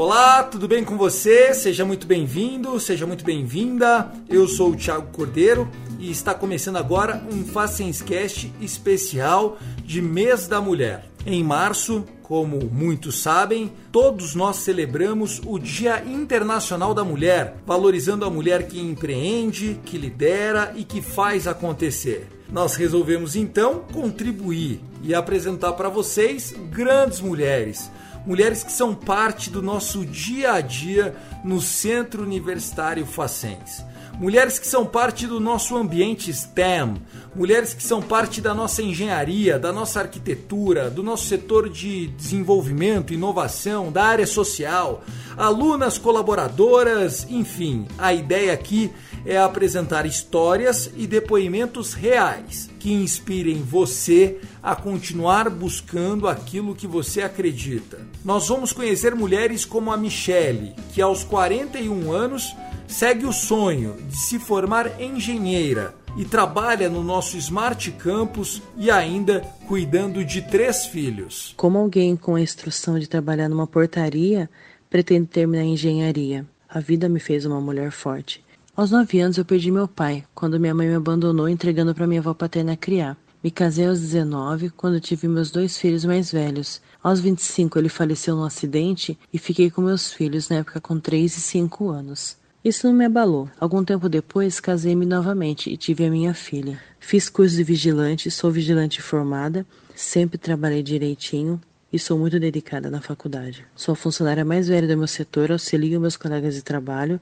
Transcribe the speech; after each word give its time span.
Olá, 0.00 0.42
tudo 0.44 0.66
bem 0.66 0.82
com 0.82 0.96
você? 0.96 1.52
Seja 1.52 1.84
muito 1.84 2.06
bem-vindo, 2.06 2.80
seja 2.80 3.06
muito 3.06 3.22
bem-vinda. 3.22 4.10
Eu 4.30 4.48
sou 4.48 4.70
o 4.70 4.74
Thiago 4.74 5.12
Cordeiro 5.12 5.68
e 5.98 6.10
está 6.10 6.32
começando 6.32 6.76
agora 6.76 7.22
um 7.30 7.44
Facenscast 7.44 8.50
especial 8.62 9.58
de 9.84 10.00
Mês 10.00 10.48
da 10.48 10.58
Mulher. 10.58 11.04
Em 11.26 11.44
março, 11.44 12.02
como 12.22 12.60
muitos 12.72 13.20
sabem, 13.20 13.70
todos 13.92 14.34
nós 14.34 14.56
celebramos 14.56 15.38
o 15.44 15.58
Dia 15.58 16.02
Internacional 16.06 16.94
da 16.94 17.04
Mulher, 17.04 17.56
valorizando 17.66 18.24
a 18.24 18.30
mulher 18.30 18.68
que 18.68 18.80
empreende, 18.80 19.78
que 19.84 19.98
lidera 19.98 20.72
e 20.76 20.82
que 20.82 21.02
faz 21.02 21.46
acontecer. 21.46 22.26
Nós 22.50 22.74
resolvemos 22.74 23.36
então 23.36 23.84
contribuir 23.92 24.80
e 25.02 25.14
apresentar 25.14 25.74
para 25.74 25.90
vocês 25.90 26.54
grandes 26.70 27.20
mulheres 27.20 27.90
mulheres 28.26 28.62
que 28.62 28.72
são 28.72 28.94
parte 28.94 29.50
do 29.50 29.62
nosso 29.62 30.04
dia 30.04 30.52
a 30.52 30.60
dia 30.60 31.14
no 31.44 31.60
Centro 31.60 32.22
Universitário 32.22 33.06
Facens. 33.06 33.84
Mulheres 34.20 34.58
que 34.58 34.66
são 34.66 34.84
parte 34.84 35.26
do 35.26 35.40
nosso 35.40 35.74
ambiente 35.74 36.30
STEM, 36.30 36.96
mulheres 37.34 37.72
que 37.72 37.82
são 37.82 38.02
parte 38.02 38.38
da 38.38 38.52
nossa 38.52 38.82
engenharia, 38.82 39.58
da 39.58 39.72
nossa 39.72 40.00
arquitetura, 40.00 40.90
do 40.90 41.02
nosso 41.02 41.24
setor 41.24 41.70
de 41.70 42.08
desenvolvimento, 42.08 43.14
inovação, 43.14 43.90
da 43.90 44.04
área 44.04 44.26
social, 44.26 45.02
alunas 45.38 45.96
colaboradoras, 45.96 47.26
enfim, 47.30 47.86
a 47.96 48.12
ideia 48.12 48.52
aqui 48.52 48.92
é 49.24 49.38
apresentar 49.38 50.04
histórias 50.04 50.90
e 50.94 51.06
depoimentos 51.06 51.94
reais 51.94 52.68
que 52.78 52.92
inspirem 52.92 53.62
você 53.62 54.38
a 54.62 54.76
continuar 54.76 55.48
buscando 55.48 56.28
aquilo 56.28 56.74
que 56.74 56.86
você 56.86 57.22
acredita. 57.22 57.98
Nós 58.22 58.48
vamos 58.48 58.70
conhecer 58.70 59.14
mulheres 59.14 59.64
como 59.64 59.90
a 59.90 59.96
Michele, 59.96 60.74
que 60.92 61.00
aos 61.00 61.24
41 61.24 62.12
anos 62.12 62.54
segue 62.90 63.24
o 63.24 63.32
sonho 63.32 63.96
de 64.08 64.16
se 64.16 64.38
formar 64.38 65.00
engenheira 65.00 65.94
e 66.16 66.24
trabalha 66.24 66.90
no 66.90 67.02
nosso 67.02 67.36
Smart 67.36 67.90
Campus 67.92 68.60
e 68.76 68.90
ainda 68.90 69.40
cuidando 69.68 70.24
de 70.24 70.42
três 70.42 70.86
filhos. 70.86 71.54
Como 71.56 71.78
alguém 71.78 72.16
com 72.16 72.34
a 72.34 72.40
instrução 72.40 72.98
de 72.98 73.08
trabalhar 73.08 73.48
numa 73.48 73.66
portaria 73.66 74.50
pretende 74.88 75.26
terminar 75.26 75.64
engenharia? 75.64 76.44
A 76.68 76.80
vida 76.80 77.08
me 77.08 77.20
fez 77.20 77.46
uma 77.46 77.60
mulher 77.60 77.90
forte. 77.92 78.44
Aos 78.76 78.90
nove 78.90 79.20
anos 79.20 79.38
eu 79.38 79.44
perdi 79.44 79.70
meu 79.70 79.86
pai, 79.86 80.24
quando 80.34 80.58
minha 80.58 80.74
mãe 80.74 80.88
me 80.88 80.94
abandonou 80.94 81.48
entregando 81.48 81.94
para 81.94 82.06
minha 82.06 82.20
avó 82.20 82.34
paterna 82.34 82.76
criar. 82.76 83.16
Me 83.42 83.50
casei 83.50 83.86
aos 83.86 84.00
19, 84.00 84.70
quando 84.70 85.00
tive 85.00 85.26
meus 85.26 85.50
dois 85.50 85.78
filhos 85.78 86.04
mais 86.04 86.30
velhos. 86.30 86.80
Aos 87.02 87.20
25 87.20 87.78
ele 87.78 87.88
faleceu 87.88 88.36
num 88.36 88.44
acidente 88.44 89.18
e 89.32 89.38
fiquei 89.38 89.70
com 89.70 89.80
meus 89.80 90.12
filhos, 90.12 90.48
na 90.48 90.56
época 90.56 90.80
com 90.80 91.00
3 91.00 91.36
e 91.36 91.40
5 91.40 91.88
anos. 91.88 92.39
Isso 92.64 92.86
não 92.86 92.94
me 92.94 93.04
abalou. 93.04 93.48
Algum 93.58 93.82
tempo 93.84 94.08
depois, 94.08 94.60
casei-me 94.60 95.06
novamente 95.06 95.70
e 95.70 95.76
tive 95.76 96.04
a 96.04 96.10
minha 96.10 96.34
filha. 96.34 96.78
Fiz 96.98 97.28
curso 97.28 97.56
de 97.56 97.64
vigilante, 97.64 98.30
sou 98.30 98.50
vigilante 98.50 99.00
formada, 99.00 99.66
sempre 99.94 100.36
trabalhei 100.36 100.82
direitinho 100.82 101.60
e 101.92 101.98
sou 101.98 102.18
muito 102.18 102.38
dedicada 102.38 102.90
na 102.90 103.00
faculdade. 103.00 103.64
Sou 103.74 103.92
a 103.92 103.96
funcionária 103.96 104.44
mais 104.44 104.68
velha 104.68 104.86
do 104.86 104.96
meu 104.96 105.06
setor, 105.06 105.50
auxilio 105.50 106.00
meus 106.00 106.16
colegas 106.16 106.54
de 106.54 106.62
trabalho, 106.62 107.20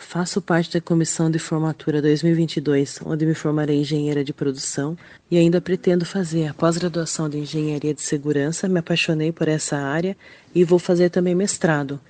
Faço 0.00 0.40
parte 0.40 0.72
da 0.72 0.80
comissão 0.80 1.30
de 1.30 1.38
formatura 1.38 2.00
2022, 2.00 3.00
onde 3.04 3.26
me 3.26 3.34
formarei 3.34 3.80
engenheira 3.80 4.24
de 4.24 4.32
produção 4.32 4.96
e 5.30 5.36
ainda 5.36 5.60
pretendo 5.60 6.06
fazer 6.06 6.48
a 6.48 6.54
pós-graduação 6.54 7.28
de 7.28 7.38
engenharia 7.38 7.92
de 7.92 8.00
segurança. 8.00 8.66
Me 8.66 8.80
apaixonei 8.80 9.30
por 9.30 9.46
essa 9.46 9.76
área 9.76 10.16
e 10.54 10.64
vou 10.64 10.78
fazer 10.78 11.10
também 11.10 11.34
mestrado. 11.34 12.00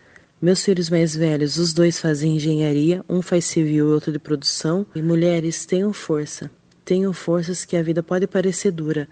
Meus 0.42 0.64
filhos 0.64 0.88
mais 0.88 1.14
velhos, 1.14 1.58
os 1.58 1.74
dois 1.74 2.00
fazem 2.00 2.36
engenharia, 2.36 3.04
um 3.06 3.20
faz 3.20 3.44
civil 3.44 3.88
e 3.88 3.92
outro 3.92 4.10
de 4.10 4.18
produção. 4.18 4.86
E 4.94 5.02
mulheres, 5.02 5.66
tenham 5.66 5.92
força. 5.92 6.50
Tenham 6.82 7.12
forças 7.12 7.66
que 7.66 7.76
a 7.76 7.82
vida 7.82 8.02
pode 8.02 8.26
parecer 8.26 8.70
dura, 8.70 9.06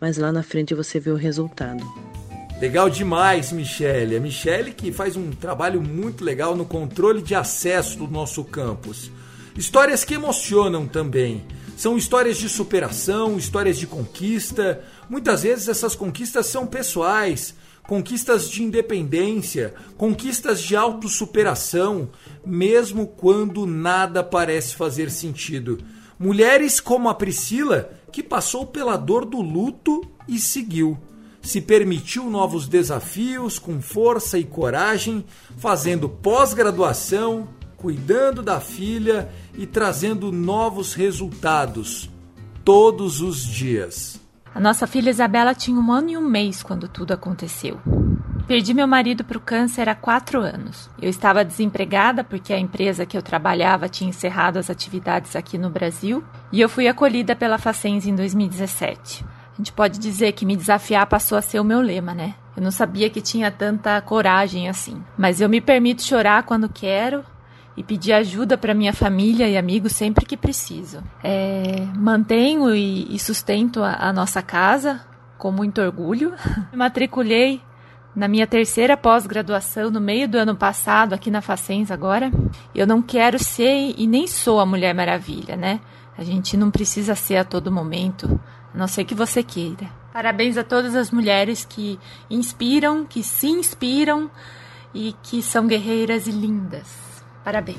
mas 0.00 0.16
lá 0.16 0.32
na 0.32 0.42
frente 0.42 0.74
você 0.74 0.98
vê 0.98 1.10
o 1.10 1.16
resultado. 1.16 1.84
Legal 2.58 2.88
demais, 2.88 3.52
Michele. 3.52 4.16
A 4.16 4.20
Michele 4.20 4.72
que 4.72 4.90
faz 4.90 5.16
um 5.16 5.30
trabalho 5.32 5.82
muito 5.82 6.24
legal 6.24 6.56
no 6.56 6.64
controle 6.64 7.20
de 7.20 7.34
acesso 7.34 7.98
do 7.98 8.08
nosso 8.08 8.42
campus. 8.42 9.10
Histórias 9.54 10.02
que 10.02 10.14
emocionam 10.14 10.88
também. 10.88 11.44
São 11.76 11.98
histórias 11.98 12.38
de 12.38 12.48
superação, 12.48 13.36
histórias 13.36 13.76
de 13.76 13.86
conquista. 13.86 14.82
Muitas 15.10 15.42
vezes 15.42 15.68
essas 15.68 15.94
conquistas 15.94 16.46
são 16.46 16.66
pessoais, 16.66 17.54
conquistas 17.90 18.48
de 18.48 18.62
independência, 18.62 19.74
conquistas 19.96 20.62
de 20.62 20.76
autossuperação, 20.76 22.08
mesmo 22.46 23.04
quando 23.04 23.66
nada 23.66 24.22
parece 24.22 24.76
fazer 24.76 25.10
sentido. 25.10 25.76
Mulheres 26.16 26.78
como 26.78 27.08
a 27.08 27.14
Priscila, 27.16 27.90
que 28.12 28.22
passou 28.22 28.64
pela 28.64 28.96
dor 28.96 29.24
do 29.24 29.42
luto 29.42 30.02
e 30.28 30.38
seguiu 30.38 30.96
se 31.42 31.60
permitiu 31.60 32.30
novos 32.30 32.68
desafios 32.68 33.58
com 33.58 33.80
força 33.80 34.38
e 34.38 34.44
coragem, 34.44 35.24
fazendo 35.56 36.08
pós-graduação, 36.08 37.48
cuidando 37.76 38.40
da 38.40 38.60
filha 38.60 39.28
e 39.58 39.66
trazendo 39.66 40.30
novos 40.30 40.94
resultados 40.94 42.08
todos 42.62 43.20
os 43.20 43.42
dias. 43.42 44.20
A 44.54 44.60
nossa 44.60 44.86
filha 44.86 45.10
Isabela 45.10 45.54
tinha 45.54 45.78
um 45.78 45.92
ano 45.92 46.10
e 46.10 46.16
um 46.16 46.28
mês 46.28 46.62
quando 46.62 46.88
tudo 46.88 47.12
aconteceu. 47.12 47.80
Perdi 48.46 48.74
meu 48.74 48.86
marido 48.86 49.22
para 49.22 49.38
o 49.38 49.40
câncer 49.40 49.88
há 49.88 49.94
quatro 49.94 50.40
anos. 50.40 50.90
Eu 51.00 51.08
estava 51.08 51.44
desempregada 51.44 52.24
porque 52.24 52.52
a 52.52 52.58
empresa 52.58 53.06
que 53.06 53.16
eu 53.16 53.22
trabalhava 53.22 53.88
tinha 53.88 54.10
encerrado 54.10 54.58
as 54.58 54.68
atividades 54.68 55.36
aqui 55.36 55.56
no 55.56 55.70
Brasil 55.70 56.24
e 56.50 56.60
eu 56.60 56.68
fui 56.68 56.88
acolhida 56.88 57.36
pela 57.36 57.58
Facens 57.58 58.06
em 58.06 58.14
2017 58.14 59.24
gente 59.60 59.72
pode 59.72 59.98
dizer 59.98 60.32
que 60.32 60.46
me 60.46 60.56
desafiar 60.56 61.06
passou 61.06 61.36
a 61.36 61.42
ser 61.42 61.60
o 61.60 61.64
meu 61.64 61.80
lema, 61.80 62.14
né? 62.14 62.34
Eu 62.56 62.62
não 62.62 62.70
sabia 62.70 63.10
que 63.10 63.20
tinha 63.20 63.50
tanta 63.50 64.00
coragem 64.00 64.68
assim. 64.68 65.02
Mas 65.16 65.40
eu 65.40 65.48
me 65.48 65.60
permito 65.60 66.02
chorar 66.02 66.42
quando 66.42 66.68
quero 66.68 67.22
e 67.80 67.82
pedir 67.82 68.12
ajuda 68.12 68.58
para 68.58 68.74
minha 68.74 68.92
família 68.92 69.48
e 69.48 69.56
amigos 69.56 69.92
sempre 69.92 70.26
que 70.26 70.36
preciso. 70.36 71.02
É, 71.24 71.86
mantenho 71.96 72.74
e, 72.74 73.14
e 73.14 73.18
sustento 73.18 73.82
a, 73.82 73.94
a, 73.94 74.12
nossa 74.12 74.42
casa 74.42 75.00
com 75.38 75.50
muito 75.50 75.80
orgulho. 75.80 76.34
Me 76.70 76.76
matriculei 76.76 77.62
na 78.14 78.28
minha 78.28 78.46
terceira 78.46 78.98
pós-graduação 78.98 79.90
no 79.90 79.98
meio 79.98 80.28
do 80.28 80.36
ano 80.36 80.54
passado 80.54 81.14
aqui 81.14 81.30
na 81.30 81.40
Facens 81.40 81.90
agora. 81.90 82.30
Eu 82.74 82.86
não 82.86 83.00
quero 83.00 83.38
ser 83.38 83.94
e 83.96 84.06
nem 84.06 84.26
sou 84.26 84.60
a 84.60 84.66
Mulher 84.66 84.94
Maravilha, 84.94 85.56
né? 85.56 85.80
A 86.18 86.22
gente 86.22 86.58
não 86.58 86.70
precisa 86.70 87.14
ser 87.14 87.38
a 87.38 87.44
todo 87.44 87.72
momento 87.72 88.38
a 88.74 88.76
não 88.76 88.86
ser 88.86 89.04
que 89.04 89.14
você 89.14 89.42
queira. 89.42 89.88
Parabéns 90.12 90.58
a 90.58 90.64
todas 90.64 90.94
as 90.94 91.10
mulheres 91.10 91.64
que 91.64 91.98
inspiram, 92.28 93.06
que 93.06 93.22
se 93.22 93.46
inspiram 93.46 94.30
e 94.92 95.14
que 95.22 95.42
são 95.42 95.66
guerreiras 95.66 96.26
e 96.26 96.30
lindas. 96.30 97.09
Parabéns. 97.44 97.78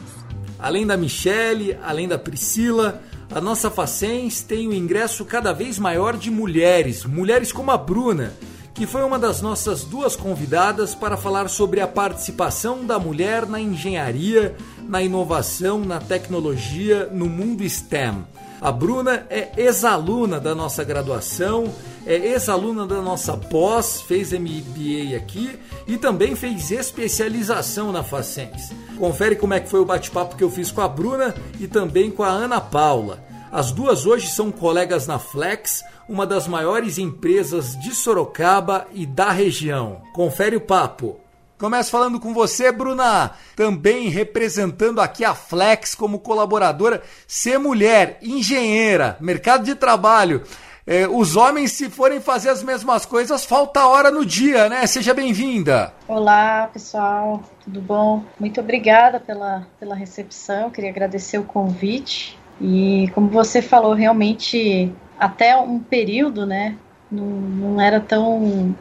Além 0.59 0.85
da 0.85 0.95
Michele, 0.95 1.77
além 1.83 2.07
da 2.07 2.17
Priscila, 2.17 3.01
a 3.33 3.39
nossa 3.39 3.71
Facens 3.71 4.41
tem 4.41 4.67
um 4.67 4.73
ingresso 4.73 5.23
cada 5.25 5.53
vez 5.53 5.79
maior 5.79 6.17
de 6.17 6.29
mulheres, 6.29 7.05
mulheres 7.05 7.51
como 7.51 7.71
a 7.71 7.77
Bruna, 7.77 8.33
que 8.73 8.85
foi 8.85 9.03
uma 9.03 9.17
das 9.17 9.41
nossas 9.41 9.83
duas 9.83 10.15
convidadas 10.15 10.93
para 10.93 11.17
falar 11.17 11.49
sobre 11.49 11.79
a 11.81 11.87
participação 11.87 12.85
da 12.85 12.99
mulher 12.99 13.45
na 13.45 13.59
engenharia, 13.59 14.55
na 14.87 15.01
inovação, 15.01 15.79
na 15.79 15.99
tecnologia, 15.99 17.09
no 17.11 17.27
mundo 17.27 17.67
STEM. 17.67 18.25
A 18.59 18.71
Bruna 18.71 19.25
é 19.29 19.51
ex-aluna 19.57 20.39
da 20.39 20.53
nossa 20.53 20.83
graduação, 20.83 21.73
é 22.05 22.15
ex-aluna 22.15 22.85
da 22.85 23.01
nossa 23.01 23.37
pós, 23.37 24.01
fez 24.01 24.31
MBA 24.31 25.15
aqui 25.15 25.57
e 25.87 25.97
também 25.97 26.35
fez 26.35 26.71
especialização 26.71 27.91
na 27.91 28.03
Facens. 28.03 28.71
Confere 28.97 29.35
como 29.35 29.53
é 29.53 29.59
que 29.59 29.69
foi 29.69 29.79
o 29.79 29.85
bate-papo 29.85 30.35
que 30.35 30.43
eu 30.43 30.49
fiz 30.49 30.71
com 30.71 30.81
a 30.81 30.87
Bruna 30.87 31.35
e 31.59 31.67
também 31.67 32.09
com 32.11 32.23
a 32.23 32.29
Ana 32.29 32.59
Paula. 32.59 33.23
As 33.51 33.71
duas 33.71 34.05
hoje 34.05 34.27
são 34.27 34.51
colegas 34.51 35.07
na 35.07 35.19
Flex, 35.19 35.83
uma 36.07 36.25
das 36.25 36.47
maiores 36.47 36.97
empresas 36.97 37.77
de 37.79 37.93
Sorocaba 37.93 38.87
e 38.93 39.05
da 39.05 39.31
região. 39.31 40.01
Confere 40.13 40.55
o 40.55 40.61
papo. 40.61 41.19
Começo 41.61 41.91
falando 41.91 42.19
com 42.19 42.33
você, 42.33 42.71
Bruna, 42.71 43.31
também 43.55 44.09
representando 44.09 44.99
aqui 44.99 45.23
a 45.23 45.35
Flex 45.35 45.93
como 45.93 46.17
colaboradora, 46.17 47.03
ser 47.27 47.59
mulher, 47.59 48.17
engenheira, 48.19 49.15
mercado 49.19 49.63
de 49.63 49.75
trabalho. 49.75 50.41
É, 50.85 51.07
os 51.07 51.35
homens, 51.35 51.73
se 51.73 51.89
forem 51.89 52.19
fazer 52.19 52.49
as 52.49 52.63
mesmas 52.63 53.05
coisas, 53.05 53.45
falta 53.45 53.85
hora 53.85 54.09
no 54.09 54.25
dia, 54.25 54.67
né? 54.67 54.85
Seja 54.87 55.13
bem-vinda. 55.13 55.93
Olá, 56.07 56.69
pessoal, 56.73 57.43
tudo 57.63 57.79
bom? 57.79 58.23
Muito 58.39 58.59
obrigada 58.59 59.19
pela, 59.19 59.67
pela 59.79 59.93
recepção, 59.93 60.71
queria 60.71 60.89
agradecer 60.89 61.37
o 61.37 61.43
convite. 61.43 62.37
E 62.59 63.09
como 63.13 63.29
você 63.29 63.61
falou, 63.61 63.93
realmente, 63.93 64.91
até 65.19 65.55
um 65.55 65.79
período, 65.79 66.47
né, 66.47 66.75
não, 67.11 67.25
não 67.25 67.81
era 67.81 67.99
tão 67.99 68.75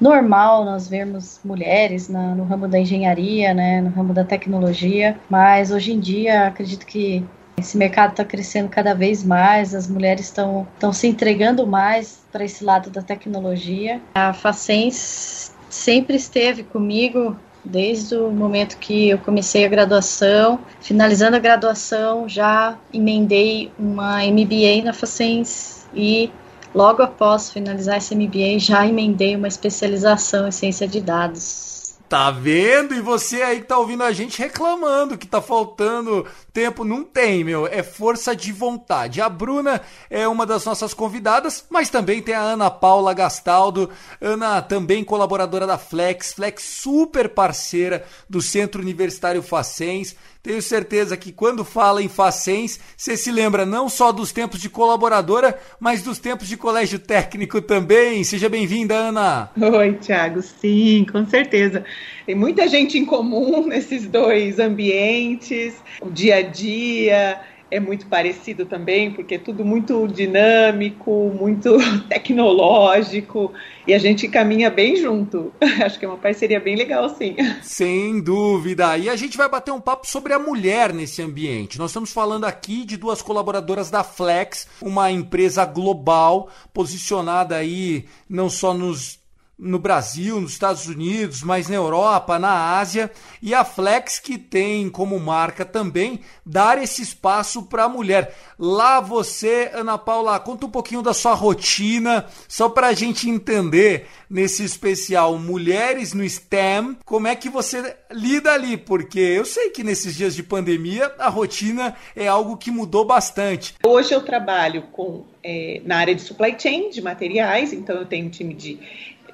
normal 0.00 0.64
nós 0.64 0.88
vermos 0.88 1.40
mulheres 1.44 2.08
na, 2.08 2.34
no 2.34 2.44
ramo 2.44 2.68
da 2.68 2.78
engenharia, 2.78 3.52
né, 3.52 3.80
no 3.80 3.90
ramo 3.90 4.12
da 4.12 4.24
tecnologia, 4.24 5.18
mas 5.28 5.72
hoje 5.72 5.92
em 5.92 6.00
dia 6.00 6.46
acredito 6.46 6.86
que 6.86 7.24
esse 7.56 7.76
mercado 7.76 8.10
está 8.10 8.24
crescendo 8.24 8.68
cada 8.68 8.94
vez 8.94 9.22
mais, 9.24 9.74
as 9.74 9.88
mulheres 9.88 10.26
estão 10.26 10.66
se 10.92 11.06
entregando 11.06 11.66
mais 11.66 12.22
para 12.32 12.44
esse 12.44 12.64
lado 12.64 12.90
da 12.90 13.02
tecnologia. 13.02 14.00
A 14.14 14.32
Facens 14.32 15.54
sempre 15.70 16.16
esteve 16.16 16.62
comigo 16.62 17.36
desde 17.64 18.14
o 18.16 18.30
momento 18.30 18.76
que 18.78 19.08
eu 19.08 19.18
comecei 19.18 19.64
a 19.64 19.68
graduação. 19.68 20.58
Finalizando 20.80 21.36
a 21.36 21.40
graduação, 21.40 22.28
já 22.28 22.76
emendei 22.92 23.72
uma 23.78 24.18
MBA 24.24 24.84
na 24.84 24.92
Facens 24.92 25.86
e 25.94 26.30
logo 26.74 27.02
após 27.02 27.50
finalizar 27.50 27.98
esse 27.98 28.14
MBA, 28.14 28.58
já 28.58 28.86
emendei 28.86 29.36
uma 29.36 29.48
especialização 29.48 30.48
em 30.48 30.50
ciência 30.50 30.86
de 30.86 31.00
dados. 31.00 31.83
Tá 32.14 32.30
vendo? 32.30 32.94
E 32.94 33.00
você 33.00 33.42
aí 33.42 33.60
que 33.60 33.66
tá 33.66 33.76
ouvindo 33.76 34.04
a 34.04 34.12
gente 34.12 34.38
reclamando 34.38 35.18
que 35.18 35.26
tá 35.26 35.42
faltando 35.42 36.24
tempo. 36.52 36.84
Não 36.84 37.02
tem, 37.02 37.42
meu. 37.42 37.66
É 37.66 37.82
força 37.82 38.36
de 38.36 38.52
vontade. 38.52 39.20
A 39.20 39.28
Bruna 39.28 39.80
é 40.08 40.28
uma 40.28 40.46
das 40.46 40.64
nossas 40.64 40.94
convidadas, 40.94 41.64
mas 41.68 41.90
também 41.90 42.22
tem 42.22 42.32
a 42.32 42.40
Ana 42.40 42.70
Paula 42.70 43.12
Gastaldo. 43.12 43.90
Ana 44.20 44.62
também 44.62 45.02
colaboradora 45.02 45.66
da 45.66 45.76
Flex. 45.76 46.34
Flex 46.34 46.62
super 46.62 47.30
parceira 47.30 48.04
do 48.30 48.40
Centro 48.40 48.80
Universitário 48.80 49.42
Facens. 49.42 50.14
Tenho 50.44 50.60
certeza 50.60 51.16
que 51.16 51.32
quando 51.32 51.64
fala 51.64 52.02
em 52.02 52.08
Facens, 52.08 52.78
você 52.94 53.16
se 53.16 53.32
lembra 53.32 53.64
não 53.64 53.88
só 53.88 54.12
dos 54.12 54.30
tempos 54.30 54.60
de 54.60 54.68
colaboradora, 54.68 55.58
mas 55.80 56.02
dos 56.02 56.18
tempos 56.18 56.46
de 56.46 56.54
colégio 56.54 56.98
técnico 56.98 57.62
também. 57.62 58.22
Seja 58.22 58.46
bem-vinda, 58.46 58.94
Ana. 58.94 59.50
Oi, 59.58 59.94
Thiago. 59.94 60.42
Sim, 60.42 61.06
com 61.10 61.24
certeza. 61.24 61.82
Tem 62.26 62.34
muita 62.34 62.68
gente 62.68 62.98
em 62.98 63.06
comum 63.06 63.64
nesses 63.66 64.06
dois 64.06 64.58
ambientes, 64.58 65.76
o 66.02 66.10
dia 66.10 66.36
a 66.36 66.42
dia 66.42 67.40
é 67.74 67.80
muito 67.80 68.06
parecido 68.06 68.64
também, 68.64 69.10
porque 69.10 69.34
é 69.34 69.38
tudo 69.38 69.64
muito 69.64 70.06
dinâmico, 70.06 71.32
muito 71.36 71.76
tecnológico, 72.08 73.52
e 73.84 73.92
a 73.92 73.98
gente 73.98 74.28
caminha 74.28 74.70
bem 74.70 74.94
junto. 74.94 75.52
Acho 75.84 75.98
que 75.98 76.04
é 76.04 76.08
uma 76.08 76.16
parceria 76.16 76.60
bem 76.60 76.76
legal, 76.76 77.08
sim. 77.08 77.34
Sem 77.62 78.22
dúvida. 78.22 78.96
E 78.96 79.08
a 79.08 79.16
gente 79.16 79.36
vai 79.36 79.48
bater 79.48 79.72
um 79.72 79.80
papo 79.80 80.06
sobre 80.06 80.32
a 80.32 80.38
mulher 80.38 80.92
nesse 80.92 81.20
ambiente. 81.20 81.76
Nós 81.76 81.90
estamos 81.90 82.12
falando 82.12 82.44
aqui 82.44 82.84
de 82.84 82.96
duas 82.96 83.20
colaboradoras 83.20 83.90
da 83.90 84.04
Flex, 84.04 84.68
uma 84.80 85.10
empresa 85.10 85.64
global 85.64 86.48
posicionada 86.72 87.56
aí 87.56 88.04
não 88.28 88.48
só 88.48 88.72
nos 88.72 89.18
no 89.58 89.78
Brasil, 89.78 90.40
nos 90.40 90.52
Estados 90.52 90.86
Unidos, 90.86 91.42
mas 91.42 91.68
na 91.68 91.76
Europa, 91.76 92.38
na 92.38 92.78
Ásia, 92.78 93.10
e 93.40 93.54
a 93.54 93.64
Flex 93.64 94.18
que 94.18 94.36
tem 94.36 94.88
como 94.90 95.18
marca 95.20 95.64
também 95.64 96.20
dar 96.44 96.82
esse 96.82 97.02
espaço 97.02 97.62
para 97.62 97.84
a 97.84 97.88
mulher. 97.88 98.34
Lá 98.58 99.00
você, 99.00 99.70
Ana 99.72 99.96
Paula, 99.96 100.38
conta 100.40 100.66
um 100.66 100.70
pouquinho 100.70 101.02
da 101.02 101.14
sua 101.14 101.34
rotina, 101.34 102.26
só 102.48 102.68
para 102.68 102.88
a 102.88 102.92
gente 102.92 103.28
entender 103.28 104.06
nesse 104.28 104.64
especial 104.64 105.38
Mulheres 105.38 106.12
no 106.12 106.28
STEM, 106.28 106.96
como 107.04 107.28
é 107.28 107.36
que 107.36 107.48
você 107.48 107.96
lida 108.10 108.52
ali, 108.52 108.76
porque 108.76 109.20
eu 109.20 109.44
sei 109.44 109.70
que 109.70 109.84
nesses 109.84 110.14
dias 110.16 110.34
de 110.34 110.42
pandemia 110.42 111.12
a 111.18 111.28
rotina 111.28 111.94
é 112.16 112.26
algo 112.26 112.56
que 112.56 112.70
mudou 112.70 113.04
bastante. 113.04 113.74
Hoje 113.84 114.12
eu 114.12 114.22
trabalho 114.22 114.82
com 114.90 115.24
é, 115.42 115.80
na 115.84 115.98
área 115.98 116.14
de 116.14 116.22
supply 116.22 116.56
chain 116.58 116.90
de 116.90 117.02
materiais, 117.02 117.72
então 117.72 117.96
eu 117.96 118.06
tenho 118.06 118.26
um 118.26 118.30
time 118.30 118.54
de 118.54 118.78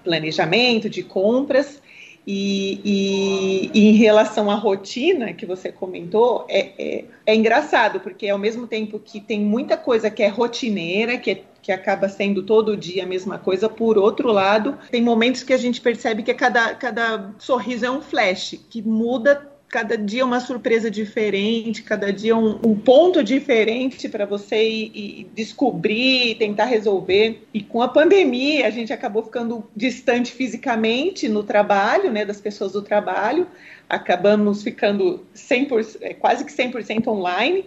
planejamento, 0.02 0.88
de 0.88 1.02
compras. 1.02 1.80
E, 2.26 2.80
e, 2.84 3.70
e, 3.74 3.88
em 3.88 3.92
relação 3.94 4.50
à 4.50 4.54
rotina 4.54 5.32
que 5.32 5.46
você 5.46 5.72
comentou, 5.72 6.44
é, 6.48 6.70
é, 6.78 7.04
é, 7.26 7.34
engraçado, 7.34 7.98
porque 7.98 8.28
ao 8.28 8.38
mesmo 8.38 8.66
tempo 8.66 9.00
que 9.00 9.20
tem 9.20 9.40
muita 9.40 9.76
coisa 9.76 10.10
que 10.10 10.22
é 10.22 10.28
rotineira, 10.28 11.16
que, 11.16 11.30
é, 11.30 11.42
que 11.62 11.72
acaba 11.72 12.08
sendo 12.08 12.42
todo 12.42 12.76
dia 12.76 13.04
a 13.04 13.06
mesma 13.06 13.38
coisa, 13.38 13.68
por 13.68 13.96
outro 13.96 14.30
lado, 14.30 14.78
tem 14.90 15.02
momentos 15.02 15.42
que 15.42 15.52
a 15.52 15.56
gente 15.56 15.80
percebe 15.80 16.22
que 16.22 16.34
cada, 16.34 16.74
cada 16.74 17.32
sorriso 17.38 17.86
é 17.86 17.90
um 17.90 18.02
flash, 18.02 18.60
que 18.68 18.82
muda 18.82 19.49
cada 19.70 19.96
dia 19.96 20.24
uma 20.24 20.40
surpresa 20.40 20.90
diferente, 20.90 21.82
cada 21.82 22.12
dia 22.12 22.36
um, 22.36 22.58
um 22.66 22.74
ponto 22.74 23.22
diferente 23.22 24.08
para 24.08 24.26
você 24.26 24.68
ir, 24.68 24.90
ir 24.94 25.30
descobrir, 25.32 26.34
tentar 26.34 26.64
resolver. 26.64 27.46
E 27.54 27.62
com 27.62 27.80
a 27.80 27.86
pandemia, 27.86 28.66
a 28.66 28.70
gente 28.70 28.92
acabou 28.92 29.22
ficando 29.22 29.64
distante 29.74 30.32
fisicamente 30.32 31.28
no 31.28 31.44
trabalho, 31.44 32.10
né, 32.10 32.24
das 32.24 32.40
pessoas 32.40 32.72
do 32.72 32.82
trabalho, 32.82 33.46
acabamos 33.88 34.64
ficando 34.64 35.24
100%, 35.34 35.98
é, 36.00 36.14
quase 36.14 36.44
que 36.44 36.52
100% 36.52 37.06
online. 37.06 37.66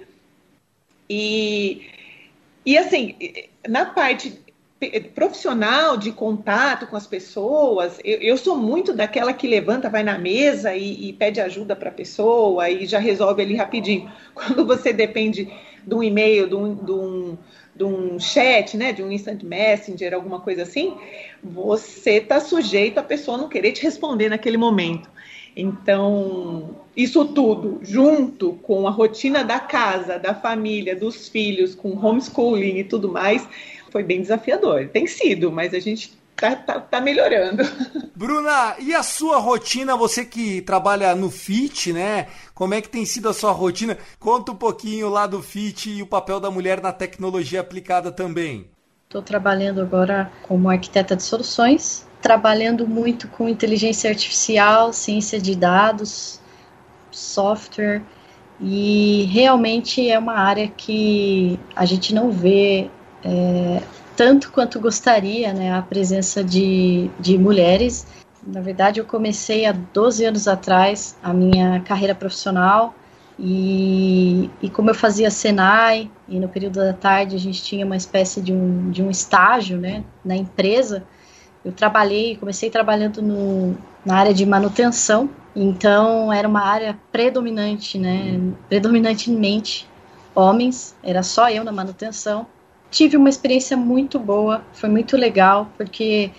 E, 1.09 1.83
e 2.65 2.77
assim, 2.77 3.15
na 3.67 3.85
parte 3.85 4.42
profissional 5.15 5.97
de 5.97 6.11
contato 6.11 6.87
com 6.87 6.95
as 6.95 7.07
pessoas, 7.07 7.99
eu, 8.03 8.19
eu, 8.19 8.37
sou 8.37 8.57
muito 8.57 8.93
daquela 8.93 9.33
que 9.33 9.47
levanta, 9.47 9.89
vai 9.89 10.03
na 10.03 10.17
mesa 10.17 10.75
e, 10.75 11.09
e 11.09 11.13
pede 11.13 11.39
ajuda 11.41 11.75
para 11.75 11.89
a 11.89 11.93
pessoa 11.93 12.69
e 12.69 12.85
já 12.85 12.99
resolve 12.99 13.41
ali 13.41 13.55
rapidinho. 13.55 14.11
Quando 14.33 14.65
você 14.65 14.93
depende 14.93 15.51
de 15.85 15.95
um 15.95 16.01
e-mail, 16.01 16.47
de 16.47 16.55
um, 16.55 16.75
de 16.75 16.91
um, 16.91 17.37
de 17.75 17.83
um 17.83 18.19
chat, 18.19 18.77
né, 18.77 18.93
de 18.93 19.03
um 19.03 19.11
instant 19.11 19.43
messenger, 19.43 20.13
alguma 20.13 20.39
coisa 20.39 20.63
assim, 20.63 20.95
você 21.43 22.17
está 22.17 22.39
sujeito 22.39 22.97
a 22.97 23.03
pessoa 23.03 23.37
não 23.37 23.49
querer 23.49 23.71
te 23.71 23.83
responder 23.83 24.29
naquele 24.29 24.57
momento. 24.57 25.09
Então, 25.55 26.75
isso 26.97 27.25
tudo, 27.25 27.79
junto 27.83 28.53
com 28.63 28.87
a 28.87 28.91
rotina 28.91 29.43
da 29.43 29.59
casa, 29.59 30.17
da 30.17 30.33
família, 30.33 30.95
dos 30.95 31.27
filhos, 31.27 31.75
com 31.75 31.95
homeschooling 31.95 32.77
e 32.77 32.83
tudo 32.83 33.11
mais, 33.11 33.47
foi 33.93 34.03
bem 34.03 34.21
desafiador. 34.21 34.89
Tem 34.91 35.05
sido, 35.05 35.51
mas 35.51 35.71
a 35.73 35.79
gente 35.79 36.11
tá, 36.35 36.55
tá, 36.55 36.79
tá 36.79 36.99
melhorando. 36.99 37.63
Bruna, 38.15 38.75
e 38.79 38.93
a 38.93 39.03
sua 39.03 39.37
rotina? 39.37 39.95
Você 39.95 40.25
que 40.25 40.61
trabalha 40.61 41.15
no 41.15 41.29
FIT, 41.29 41.93
né? 41.93 42.27
Como 42.55 42.73
é 42.73 42.81
que 42.81 42.89
tem 42.89 43.05
sido 43.05 43.29
a 43.29 43.33
sua 43.33 43.51
rotina? 43.51 43.95
Conta 44.19 44.51
um 44.51 44.55
pouquinho 44.55 45.09
lá 45.09 45.27
do 45.27 45.43
FIT 45.43 45.91
e 45.91 46.01
o 46.01 46.07
papel 46.07 46.39
da 46.39 46.49
mulher 46.49 46.81
na 46.81 46.91
tecnologia 46.91 47.61
aplicada 47.61 48.11
também. 48.11 48.67
Estou 49.05 49.21
trabalhando 49.21 49.79
agora 49.79 50.31
como 50.41 50.69
arquiteta 50.69 51.15
de 51.15 51.21
soluções, 51.21 52.07
trabalhando 52.19 52.87
muito 52.87 53.27
com 53.27 53.47
inteligência 53.47 54.09
artificial, 54.09 54.91
ciência 54.91 55.39
de 55.39 55.55
dados, 55.55 56.41
software, 57.11 58.01
e 58.59 59.29
realmente 59.31 60.09
é 60.09 60.17
uma 60.17 60.33
área 60.33 60.67
que 60.67 61.59
a 61.75 61.85
gente 61.85 62.11
não 62.11 62.31
vê 62.31 62.89
é, 63.23 63.81
tanto 64.15 64.51
quanto 64.51 64.79
gostaria, 64.79 65.53
né, 65.53 65.73
a 65.73 65.81
presença 65.81 66.43
de, 66.43 67.09
de 67.19 67.37
mulheres. 67.37 68.05
Na 68.45 68.61
verdade, 68.61 68.99
eu 68.99 69.05
comecei 69.05 69.65
há 69.65 69.71
12 69.71 70.25
anos 70.25 70.47
atrás 70.47 71.17
a 71.23 71.33
minha 71.33 71.79
carreira 71.81 72.13
profissional 72.13 72.93
e, 73.39 74.49
e 74.61 74.69
como 74.69 74.89
eu 74.89 74.93
fazia 74.93 75.31
Senai 75.31 76.09
e 76.27 76.39
no 76.39 76.47
período 76.47 76.75
da 76.75 76.93
tarde 76.93 77.35
a 77.35 77.39
gente 77.39 77.63
tinha 77.63 77.85
uma 77.85 77.95
espécie 77.95 78.41
de 78.41 78.53
um, 78.53 78.91
de 78.91 79.01
um 79.01 79.09
estágio 79.09 79.77
né, 79.77 80.03
na 80.23 80.35
empresa, 80.35 81.03
eu 81.65 81.71
trabalhei, 81.71 82.35
comecei 82.35 82.69
trabalhando 82.69 83.21
no, 83.21 83.75
na 84.05 84.17
área 84.17 84.33
de 84.33 84.45
manutenção, 84.45 85.29
então 85.55 86.31
era 86.31 86.47
uma 86.47 86.61
área 86.61 86.99
predominante, 87.11 87.97
né, 87.97 88.39
predominantemente 88.67 89.89
homens, 90.35 90.95
era 91.01 91.23
só 91.23 91.49
eu 91.49 91.63
na 91.63 91.71
manutenção 91.71 92.45
tive 92.93 93.17
uma 93.17 93.27
experiência 93.27 93.75
muito 93.75 94.19
boa, 94.19 94.63
foi 94.71 94.87
muito 94.87 95.17
legal, 95.17 95.67
porque 95.75 96.29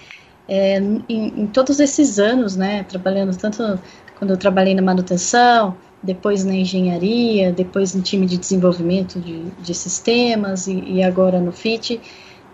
é, 0.48 0.78
em, 0.78 1.04
em, 1.08 1.46
todos 1.48 1.80
esses 1.80 2.18
anos, 2.20 2.54
né, 2.54 2.84
trabalhando 2.84 3.36
tanto 3.36 3.78
quando 4.16 4.30
eu 4.30 4.36
trabalhei 4.36 4.72
na 4.72 4.80
manutenção, 4.80 5.76
depois 6.00 6.44
na 6.44 6.54
engenharia, 6.54 7.52
depois 7.52 7.92
no 7.92 8.02
time 8.02 8.24
de 8.24 8.38
desenvolvimento 8.38 9.18
de, 9.18 9.42
de 9.42 9.74
sistemas 9.74 10.68
e, 10.68 10.78
e, 10.78 11.02
agora 11.02 11.40
no 11.40 11.50
FIT, 11.50 12.00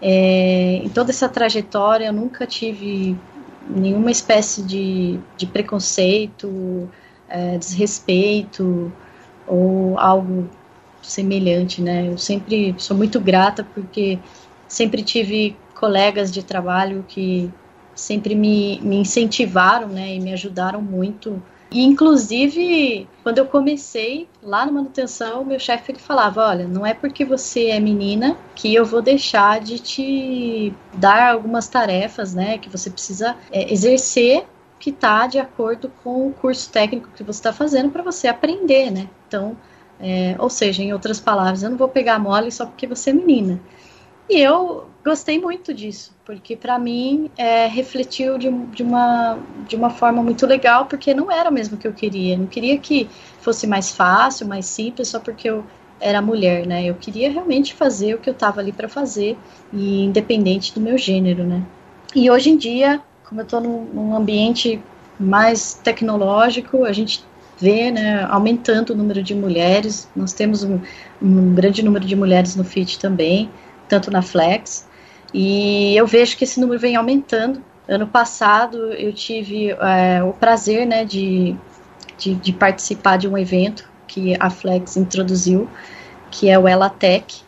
é, 0.00 0.76
em 0.83 0.88
toda 0.88 1.11
essa 1.11 1.28
trajetória 1.28 2.07
eu 2.07 2.12
nunca 2.12 2.47
tive 2.47 3.14
nenhuma 3.69 4.11
espécie 4.11 4.62
de, 4.62 5.21
de 5.37 5.47
preconceito, 5.47 6.88
é, 7.28 7.59
desrespeito 7.59 8.90
ou 9.47 9.99
algo 9.99 10.49
semelhante, 11.02 11.83
né? 11.83 12.09
Eu 12.09 12.19
sempre 12.19 12.75
sou 12.78 12.97
muito 12.97 13.21
grata 13.21 13.66
porque 13.75 14.19
sempre 14.69 15.02
tive 15.02 15.57
colegas 15.75 16.30
de 16.30 16.42
trabalho 16.42 17.04
que 17.09 17.50
sempre 17.95 18.35
me, 18.35 18.80
me 18.83 18.97
incentivaram, 18.97 19.88
né, 19.88 20.14
e 20.14 20.21
me 20.21 20.33
ajudaram 20.33 20.80
muito 20.80 21.42
E, 21.73 21.85
inclusive, 21.85 23.09
quando 23.23 23.38
eu 23.38 23.47
comecei 23.47 24.28
lá 24.42 24.66
na 24.66 24.73
manutenção, 24.73 25.45
meu 25.45 25.59
chefe 25.61 25.92
ele 25.92 26.00
falava: 26.00 26.49
Olha, 26.49 26.66
não 26.66 26.85
é 26.85 26.92
porque 26.92 27.25
você 27.25 27.66
é 27.66 27.78
menina 27.78 28.37
que 28.57 28.75
eu 28.75 28.85
vou 28.85 29.00
deixar 29.00 29.61
de 29.61 29.78
te 29.78 30.73
dar 30.95 31.30
algumas 31.33 31.69
tarefas, 31.69 32.35
né, 32.35 32.59
que 32.59 32.69
você 32.69 32.90
precisa 32.90 33.37
é, 33.52 33.73
exercer 33.73 34.45
que 34.80 34.90
está 34.90 35.26
de 35.26 35.38
acordo 35.38 35.92
com 36.02 36.28
o 36.28 36.33
curso 36.33 36.71
técnico 36.71 37.11
que 37.14 37.23
você 37.23 37.38
está 37.38 37.52
fazendo 37.52 37.90
para 37.90 38.02
você 38.02 38.26
aprender, 38.26 38.90
né? 38.90 39.09
Então, 39.28 39.57
é, 40.00 40.35
ou 40.38 40.49
seja, 40.49 40.83
em 40.83 40.92
outras 40.92 41.21
palavras, 41.21 41.62
eu 41.62 41.71
não 41.71 41.76
vou 41.76 41.88
pegar 41.88 42.19
mole 42.19 42.50
só 42.50 42.66
porque 42.66 42.87
você 42.87 43.11
é 43.11 43.12
menina. 43.12 43.61
E 44.28 44.38
eu 44.40 44.87
gostei 45.04 45.40
muito 45.40 45.75
disso, 45.75 46.14
porque 46.25 46.54
para 46.54 46.78
mim 46.78 47.30
é, 47.37 47.66
refletiu 47.66 48.38
de, 48.38 48.50
de, 48.50 48.83
uma, 48.83 49.38
de 49.66 49.75
uma 49.75 49.90
forma 49.90 50.23
muito 50.23 50.47
legal, 50.47 50.87
porque 50.87 51.12
não 51.12 51.30
era 51.30 51.50
mesmo 51.50 51.76
o 51.76 51.80
que 51.80 51.88
eu 51.88 51.92
queria. 51.92 52.35
Eu 52.35 52.38
não 52.38 52.47
queria 52.47 52.78
que 52.78 53.09
fosse 53.40 53.66
mais 53.66 53.90
fácil, 53.90 54.47
mais 54.47 54.66
simples, 54.66 55.09
só 55.09 55.19
porque 55.19 55.50
eu 55.50 55.64
era 56.00 56.23
mulher, 56.23 56.66
né? 56.66 56.85
Eu 56.85 56.95
queria 56.95 57.30
realmente 57.30 57.75
fazer 57.75 58.14
o 58.14 58.19
que 58.19 58.28
eu 58.28 58.33
estava 58.33 58.61
ali 58.61 58.73
para 58.73 58.88
fazer, 58.88 59.37
e 59.73 60.04
independente 60.04 60.73
do 60.73 60.80
meu 60.80 60.97
gênero, 60.97 61.45
né? 61.45 61.62
E 62.14 62.30
hoje 62.30 62.50
em 62.50 62.57
dia, 62.57 63.02
como 63.28 63.40
eu 63.40 63.45
estou 63.45 63.61
num, 63.61 63.85
num 63.85 64.16
ambiente 64.16 64.80
mais 65.19 65.75
tecnológico, 65.75 66.85
a 66.85 66.92
gente 66.92 67.25
vê 67.61 67.90
né, 67.90 68.26
aumentando 68.31 68.90
o 68.90 68.97
número 68.97 69.23
de 69.23 69.35
mulheres. 69.35 70.09
Nós 70.17 70.33
temos 70.33 70.64
um, 70.64 70.81
um 71.21 71.55
grande 71.55 71.83
número 71.83 72.05
de 72.05 72.17
mulheres 72.17 72.57
no 72.57 72.64
FIT 72.64 72.99
também, 72.99 73.50
tanto 73.88 74.11
na 74.11 74.23
Flex. 74.23 74.88
E 75.33 75.95
eu 75.97 76.07
vejo 76.07 76.37
que 76.37 76.45
esse 76.45 76.59
número 76.59 76.81
vem 76.81 76.97
aumentando. 76.97 77.62
Ano 77.87 78.07
passado 78.07 78.93
eu 78.95 79.12
tive 79.12 79.71
é, 79.71 80.23
o 80.23 80.33
prazer 80.33 80.87
né, 80.87 81.05
de, 81.05 81.55
de, 82.17 82.35
de, 82.35 82.52
participar 82.52 83.17
de 83.17 83.29
um 83.29 83.37
evento 83.37 83.88
que 84.07 84.37
a 84.40 84.49
Flex 84.49 84.97
introduziu, 84.97 85.69
que 86.31 86.49
é 86.49 86.59
o 86.59 86.67
Elatec, 86.67 87.43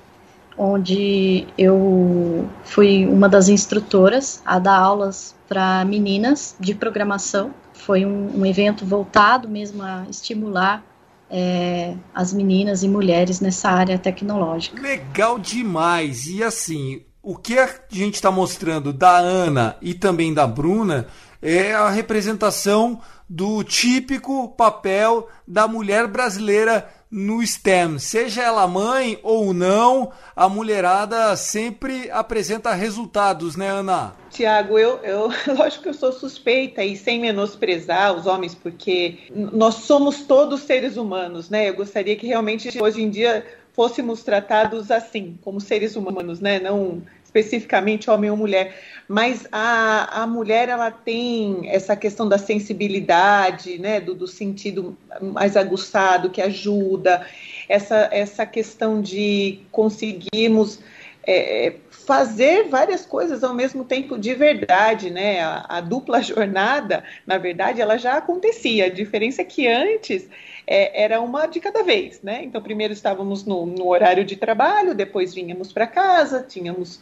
onde 0.57 1.47
eu 1.57 2.49
fui 2.65 3.07
uma 3.07 3.29
das 3.29 3.49
instrutoras 3.49 4.43
a 4.45 4.59
dar 4.59 4.77
aulas 4.77 5.35
para 5.49 5.85
meninas 5.85 6.57
de 6.59 6.75
programação 6.75 7.53
foi 7.85 8.05
um, 8.05 8.41
um 8.41 8.47
evento 8.47 8.85
voltado 8.85 9.49
mesmo 9.49 9.83
a 9.83 10.07
estimular 10.09 10.85
é, 11.31 11.95
as 12.15 12.33
meninas 12.33 12.83
e 12.83 12.89
mulheres 12.89 13.41
nessa 13.41 13.71
área 13.71 13.99
tecnológica. 13.99 14.81
Legal 14.81 15.39
demais! 15.39 16.27
E 16.27 16.45
assim, 16.45 17.03
o 17.23 17.37
que 17.37 17.59
a 17.59 17.69
gente 17.89 18.15
está 18.15 18.31
mostrando 18.31 18.93
da 18.93 19.17
Ana 19.17 19.77
e 19.81 19.95
também 19.95 20.35
da 20.35 20.47
Bruna 20.47 21.07
é 21.41 21.73
a 21.73 21.89
representação 21.89 23.01
do 23.29 23.65
típico 23.65 24.49
papel 24.49 25.29
da 25.49 25.67
mulher 25.67 26.07
brasileira 26.07 26.87
no 27.13 27.47
STEM, 27.47 27.99
seja 27.99 28.41
ela 28.41 28.67
mãe 28.67 29.19
ou 29.23 29.53
não, 29.53 30.11
a 30.35 30.49
mulherada 30.49 31.37
sempre 31.37 32.11
apresenta 32.11 32.73
resultados, 32.73 33.55
né, 33.55 33.69
Ana? 33.69 34.15
Tiago, 34.31 34.79
eu, 34.79 34.99
eu, 35.05 35.31
lógico 35.55 35.83
que 35.83 35.89
eu 35.91 35.95
sou 35.95 36.11
suspeita 36.11 36.83
e 36.83 36.97
sem 36.97 37.21
menosprezar 37.21 38.15
os 38.17 38.27
homens, 38.27 38.55
porque 38.55 39.19
nós 39.31 39.75
somos 39.75 40.23
todos 40.23 40.63
seres 40.63 40.97
humanos, 40.97 41.51
né? 41.51 41.69
Eu 41.69 41.75
gostaria 41.75 42.17
que 42.17 42.27
realmente 42.27 42.83
hoje 42.83 43.03
em 43.03 43.11
dia 43.11 43.45
fôssemos 43.75 44.23
tratados 44.23 44.91
assim, 44.91 45.39
como 45.43 45.61
seres 45.61 45.97
humanos, 45.97 46.41
né? 46.41 46.59
Não 46.61 47.03
especificamente 47.33 48.11
homem 48.11 48.31
ou 48.31 48.37
mulher, 48.37 48.79
mas 49.09 49.47
a, 49.51 50.23
a 50.23 50.27
mulher 50.27 50.69
ela 50.69 50.91
tem 50.91 51.69
essa 51.69 51.97
questão 51.97 52.29
da 52.29 52.37
sensibilidade, 52.37 53.79
né, 53.79 54.01
do, 54.01 54.15
do 54.15 54.27
sentido 54.27 54.97
mais 55.21 55.57
aguçado 55.57 56.31
que 56.31 56.43
ajuda, 56.43 57.27
essa, 57.69 58.09
essa 58.13 58.45
questão 58.45 59.01
de 59.01 59.61
conseguirmos 59.71 60.81
é, 61.27 61.75
fazer 61.91 62.69
várias 62.69 63.07
coisas 63.07 63.45
ao 63.45 63.55
mesmo 63.55 63.85
tempo 63.85 64.19
de 64.19 64.35
verdade, 64.35 65.09
né? 65.09 65.41
A, 65.41 65.67
a, 65.69 65.81
dupla 65.81 66.21
jornada, 66.23 67.05
na 67.27 67.39
verdade, 67.39 67.81
ela 67.81 67.97
já 67.97 68.17
acontecia. 68.17 68.87
A 68.87 68.91
diferença 68.91 69.43
é 69.43 69.45
que 69.45 69.69
antes 69.69 70.29
é, 70.67 71.05
era 71.05 71.21
uma 71.21 71.47
de 71.47 71.61
cada 71.61 71.83
vez, 71.83 72.21
né? 72.23 72.43
Então, 72.43 72.61
primeiro 72.61 72.93
estávamos 72.93 73.45
no, 73.45 73.67
no 73.67 73.87
horário 73.89 74.25
de 74.25 74.37
trabalho, 74.37 74.95
depois 74.95 75.33
vínhamos 75.33 75.73
para 75.73 75.87
casa, 75.87 76.45
tínhamos 76.47 77.01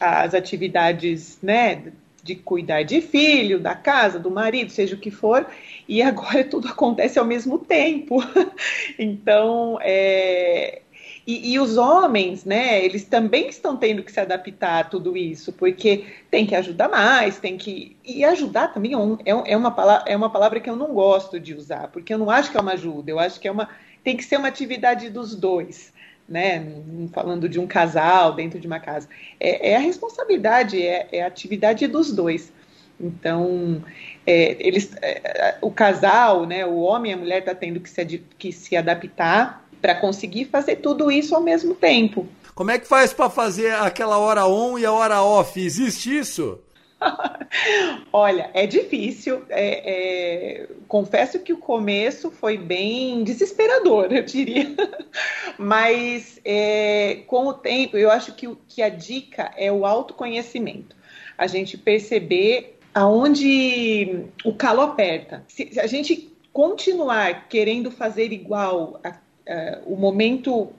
as 0.00 0.34
atividades, 0.34 1.38
né, 1.42 1.92
de 2.22 2.36
cuidar 2.36 2.82
de 2.82 3.00
filho, 3.00 3.58
da 3.58 3.74
casa, 3.74 4.18
do 4.18 4.30
marido, 4.30 4.70
seja 4.70 4.94
o 4.94 4.98
que 4.98 5.10
for, 5.10 5.46
e 5.88 6.02
agora 6.02 6.44
tudo 6.48 6.68
acontece 6.68 7.18
ao 7.18 7.24
mesmo 7.24 7.58
tempo. 7.58 8.22
então, 8.98 9.78
é, 9.80 10.82
e, 11.26 11.52
e, 11.52 11.58
os 11.58 11.76
homens, 11.76 12.44
né, 12.44 12.84
eles 12.84 13.04
também 13.04 13.48
estão 13.48 13.76
tendo 13.76 14.02
que 14.02 14.10
se 14.10 14.20
adaptar 14.20 14.80
a 14.80 14.84
tudo 14.84 15.16
isso, 15.16 15.52
porque 15.52 16.04
tem 16.30 16.46
que 16.46 16.54
ajudar 16.54 16.88
mais, 16.88 17.38
tem 17.38 17.56
que. 17.56 17.96
E 18.04 18.24
ajudar 18.24 18.68
também 18.68 18.92
é, 18.92 18.98
um, 18.98 19.18
é, 19.24 19.52
é 19.52 19.56
uma, 19.56 19.70
palavra, 19.70 20.04
é 20.10 20.16
uma 20.16 20.30
palavra 20.30 20.60
que 20.60 20.68
eu 20.68 20.76
não 20.76 20.92
gosto 20.92 21.38
de 21.38 21.54
usar, 21.54 21.88
porque 21.88 22.12
eu 22.12 22.18
não 22.18 22.30
acho 22.30 22.50
que 22.50 22.56
é 22.56 22.60
uma 22.60 22.72
ajuda, 22.72 23.10
eu 23.10 23.18
acho 23.18 23.38
que 23.38 23.46
é 23.46 23.52
uma. 23.52 23.68
Tem 24.02 24.16
que 24.16 24.24
ser 24.24 24.36
uma 24.36 24.48
atividade 24.48 25.08
dos 25.10 25.36
dois 25.36 25.92
né, 26.32 26.66
falando 27.12 27.46
de 27.46 27.60
um 27.60 27.66
casal 27.66 28.32
dentro 28.32 28.58
de 28.58 28.66
uma 28.66 28.80
casa, 28.80 29.06
é, 29.38 29.72
é 29.72 29.76
a 29.76 29.80
responsabilidade, 29.80 30.80
é, 30.80 31.06
é, 31.12 31.22
a 31.22 31.26
atividade 31.26 31.86
dos 31.86 32.10
dois. 32.10 32.50
Então, 32.98 33.84
é, 34.26 34.56
eles, 34.58 34.90
é, 35.02 35.58
o 35.60 35.70
casal, 35.70 36.46
né, 36.46 36.64
o 36.64 36.78
homem 36.78 37.12
e 37.12 37.14
a 37.14 37.18
mulher 37.18 37.40
está 37.40 37.54
tendo 37.54 37.80
que 37.80 37.90
se, 37.90 38.24
que 38.38 38.50
se 38.50 38.76
adaptar 38.76 39.68
para 39.80 39.94
conseguir 39.94 40.46
fazer 40.46 40.76
tudo 40.76 41.10
isso 41.10 41.34
ao 41.34 41.42
mesmo 41.42 41.74
tempo. 41.74 42.26
Como 42.54 42.70
é 42.70 42.78
que 42.78 42.86
faz 42.86 43.12
para 43.12 43.28
fazer 43.28 43.74
aquela 43.74 44.18
hora 44.18 44.46
on 44.46 44.78
e 44.78 44.86
a 44.86 44.92
hora 44.92 45.22
off? 45.22 45.60
Existe 45.60 46.16
isso? 46.16 46.58
Olha, 48.12 48.50
é 48.54 48.66
difícil. 48.66 49.42
É, 49.48 50.62
é, 50.62 50.68
confesso 50.88 51.38
que 51.40 51.52
o 51.52 51.58
começo 51.58 52.30
foi 52.30 52.56
bem 52.56 53.24
desesperador, 53.24 54.12
eu 54.12 54.22
diria. 54.22 54.74
Mas 55.58 56.40
é, 56.44 57.22
com 57.26 57.46
o 57.46 57.54
tempo, 57.54 57.96
eu 57.96 58.10
acho 58.10 58.34
que, 58.34 58.48
que 58.68 58.82
a 58.82 58.88
dica 58.88 59.52
é 59.56 59.70
o 59.70 59.86
autoconhecimento. 59.86 60.96
A 61.36 61.46
gente 61.46 61.76
perceber 61.76 62.78
aonde 62.94 64.24
o 64.44 64.54
calo 64.54 64.82
aperta. 64.82 65.44
Se, 65.48 65.78
a 65.78 65.86
gente 65.86 66.30
continuar 66.52 67.48
querendo 67.48 67.90
fazer 67.90 68.32
igual, 68.32 69.00
a, 69.02 69.10
a, 69.10 69.78
o 69.86 69.96
momento 69.96 70.70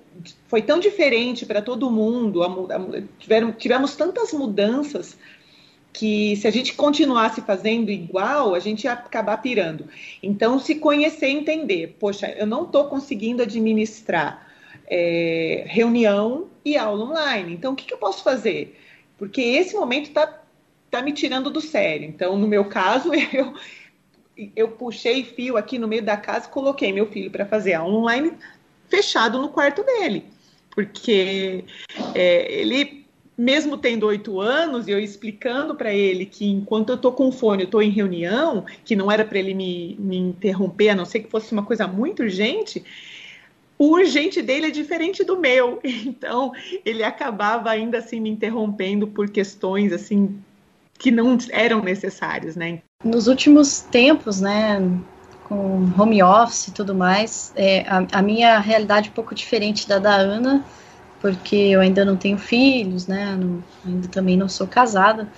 foi 0.48 0.62
tão 0.62 0.80
diferente 0.80 1.46
para 1.46 1.62
todo 1.62 1.90
mundo, 1.90 2.44
a, 2.44 2.50
tiveram, 3.18 3.52
tivemos 3.52 3.96
tantas 3.96 4.32
mudanças 4.32 5.18
que 5.94 6.36
se 6.38 6.48
a 6.48 6.52
gente 6.52 6.74
continuasse 6.74 7.42
fazendo 7.42 7.92
igual, 7.92 8.56
a 8.56 8.60
gente 8.60 8.86
ia 8.86 8.94
acabar 8.94 9.38
pirando. 9.38 9.88
Então, 10.22 10.58
se 10.58 10.76
conhecer 10.76 11.30
e 11.30 11.34
entender, 11.34 11.96
poxa, 12.00 12.28
eu 12.32 12.48
não 12.48 12.64
estou 12.64 12.86
conseguindo 12.86 13.44
administrar 13.44 14.52
é, 14.88 15.64
reunião 15.68 16.48
e 16.66 16.76
aula 16.76 17.06
online, 17.06 17.54
então 17.54 17.74
o 17.74 17.76
que, 17.76 17.86
que 17.86 17.94
eu 17.94 17.98
posso 17.98 18.24
fazer? 18.24 18.80
Porque 19.18 19.42
esse 19.42 19.76
momento 19.76 20.08
está 20.08 20.42
tá 20.90 21.02
me 21.02 21.14
tirando 21.14 21.50
do 21.50 21.62
sério. 21.62 22.08
Então, 22.08 22.36
no 22.38 22.48
meu 22.48 22.66
caso, 22.66 23.12
eu, 23.32 23.54
eu 24.56 24.68
puxei 24.70 25.24
fio 25.24 25.58
aqui 25.58 25.78
no 25.78 25.88
meio 25.88 26.04
da 26.04 26.18
casa, 26.18 26.50
coloquei 26.50 26.92
meu 26.92 27.06
filho 27.06 27.30
para 27.30 27.46
fazer 27.46 27.74
aula 27.74 27.96
online 27.96 28.34
fechado 28.90 29.40
no 29.40 29.50
quarto 29.50 29.84
dele, 29.84 30.26
porque 30.72 31.66
é, 32.14 32.52
ele 32.52 33.03
mesmo 33.38 33.78
tendo 33.78 34.06
oito 34.06 34.40
anos, 34.40 34.88
eu 34.88 35.00
explicando 35.00 35.76
para 35.76 35.94
ele 35.94 36.26
que 36.26 36.46
enquanto 36.46 36.90
eu 36.90 36.96
estou 36.96 37.12
com 37.12 37.32
fone, 37.32 37.64
eu 37.64 37.66
estou 37.66 37.82
em 37.82 37.90
reunião, 37.90 38.66
que 38.86 38.96
não 38.96 39.12
era 39.12 39.26
para 39.26 39.40
ele 39.40 39.54
me, 39.54 39.96
me 40.00 40.18
interromper, 40.18 40.90
a 40.90 40.96
não 40.96 41.06
ser 41.06 41.22
que 41.22 41.30
fosse 41.30 41.52
uma 41.52 41.64
coisa 41.64 41.88
muito 41.88 42.24
urgente, 42.24 42.84
o 43.78 43.92
urgente 43.92 44.42
dele 44.42 44.68
é 44.68 44.72
diferente 44.72 45.24
do 45.24 45.38
meu. 45.38 45.80
Então, 46.06 46.52
ele 46.86 47.04
acabava 47.04 47.70
ainda 47.70 47.98
assim 47.98 48.20
me 48.20 48.30
interrompendo 48.30 49.08
por 49.08 49.30
questões 49.30 49.92
assim 49.92 50.38
que 50.98 51.12
não 51.12 51.38
eram 51.52 51.82
necessárias, 51.82 52.56
né? 52.56 52.82
Nos 53.04 53.28
últimos 53.28 53.82
tempos, 53.82 54.40
né, 54.40 54.80
com 55.44 55.92
home 55.98 56.24
office 56.24 56.68
e 56.68 56.72
tudo 56.72 56.96
mais, 56.96 57.52
é, 57.56 57.82
a, 57.82 58.20
a 58.20 58.22
minha 58.22 58.60
realidade 58.60 59.10
é 59.10 59.12
um 59.12 59.14
pouco 59.14 59.36
diferente 59.36 59.88
da 59.88 60.00
da 60.00 60.16
Ana, 60.16 60.64
porque 61.24 61.56
eu 61.56 61.80
ainda 61.80 62.04
não 62.04 62.18
tenho 62.18 62.38
filhos, 62.38 63.08
né? 63.08 63.34
Não, 63.40 63.64
ainda 63.86 64.10
também 64.10 64.36
não 64.36 64.50
sou 64.50 64.68
casada, 64.68 65.30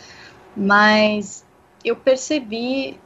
mas 0.58 1.46
eu 1.84 1.96
percebi 1.96 3.00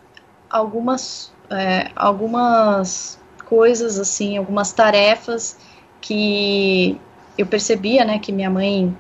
algumas, 0.49 1.33
é, 1.49 1.91
algumas 1.93 3.19
coisas, 3.45 3.99
assim, 3.99 4.37
algumas 4.37 4.71
tarefas 4.71 5.57
que 5.99 6.97
eu 7.37 7.45
percebia, 7.45 8.05
né, 8.05 8.17
que 8.17 8.31
minha 8.31 8.49
mãe, 8.49 8.97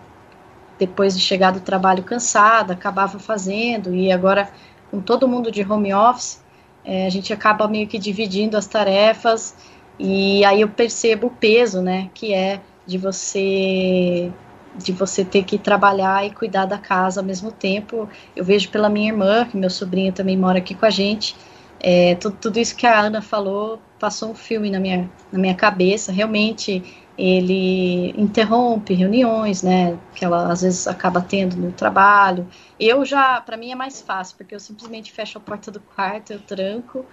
depois 0.77 1.15
de 1.15 1.21
chegar 1.21 1.51
do 1.51 1.61
trabalho 1.61 2.03
cansada, 2.03 2.73
acabava 2.73 3.17
fazendo, 3.17 3.95
e 3.95 4.11
agora 4.11 4.51
com 4.91 4.99
todo 4.99 5.25
mundo 5.25 5.49
de 5.49 5.63
home 5.63 5.93
office, 5.93 6.43
é, 6.83 7.05
a 7.05 7.09
gente 7.09 7.31
acaba 7.31 7.65
meio 7.65 7.87
que 7.87 7.97
dividindo 7.97 8.57
as 8.57 8.67
tarefas 8.67 9.55
e 9.97 10.43
aí 10.43 10.59
eu 10.59 10.67
percebo 10.67 11.27
o 11.27 11.31
peso, 11.31 11.81
né, 11.81 12.09
que 12.13 12.33
é 12.33 12.59
de 12.89 12.97
você 12.97 14.31
de 14.75 14.91
você 14.91 15.25
ter 15.25 15.43
que 15.43 15.57
trabalhar 15.57 16.25
e 16.25 16.31
cuidar 16.31 16.65
da 16.65 16.77
casa 16.77 17.19
ao 17.19 17.25
mesmo 17.25 17.51
tempo. 17.51 18.07
Eu 18.35 18.45
vejo 18.45 18.69
pela 18.69 18.87
minha 18.87 19.11
irmã, 19.11 19.45
que 19.45 19.57
meu 19.57 19.69
sobrinho 19.69 20.13
também 20.13 20.37
mora 20.37 20.59
aqui 20.59 20.75
com 20.75 20.85
a 20.85 20.89
gente, 20.89 21.35
é, 21.81 22.15
tudo, 22.15 22.37
tudo, 22.39 22.59
isso 22.59 22.75
que 22.75 22.85
a 22.85 22.99
Ana 22.99 23.21
falou 23.21 23.81
passou 23.99 24.31
um 24.31 24.35
filme 24.35 24.69
na 24.69 24.79
minha, 24.79 25.09
na 25.31 25.39
minha 25.39 25.55
cabeça. 25.55 26.11
Realmente, 26.11 26.83
ele 27.17 28.13
interrompe 28.17 28.93
reuniões, 28.93 29.63
né? 29.63 29.97
Que 30.15 30.23
ela 30.25 30.51
às 30.51 30.61
vezes 30.61 30.87
acaba 30.87 31.21
tendo 31.21 31.55
no 31.57 31.71
trabalho. 31.71 32.47
Eu 32.79 33.05
já, 33.05 33.41
para 33.41 33.57
mim 33.57 33.71
é 33.71 33.75
mais 33.75 34.01
fácil, 34.01 34.37
porque 34.37 34.55
eu 34.55 34.59
simplesmente 34.59 35.11
fecho 35.11 35.37
a 35.37 35.41
porta 35.41 35.71
do 35.71 35.79
quarto, 35.79 36.31
eu 36.31 36.39
tranco 36.39 37.05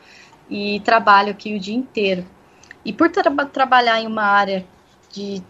e 0.49 0.81
trabalho 0.81 1.31
aqui 1.31 1.55
o 1.57 1.61
dia 1.61 1.75
inteiro. 1.75 2.25
E 2.85 2.93
por 2.93 3.11
tra 3.11 3.31
trabalhar 3.47 4.01
em 4.01 4.07
uma 4.07 4.23
área 4.23 4.65
de, 5.13 5.43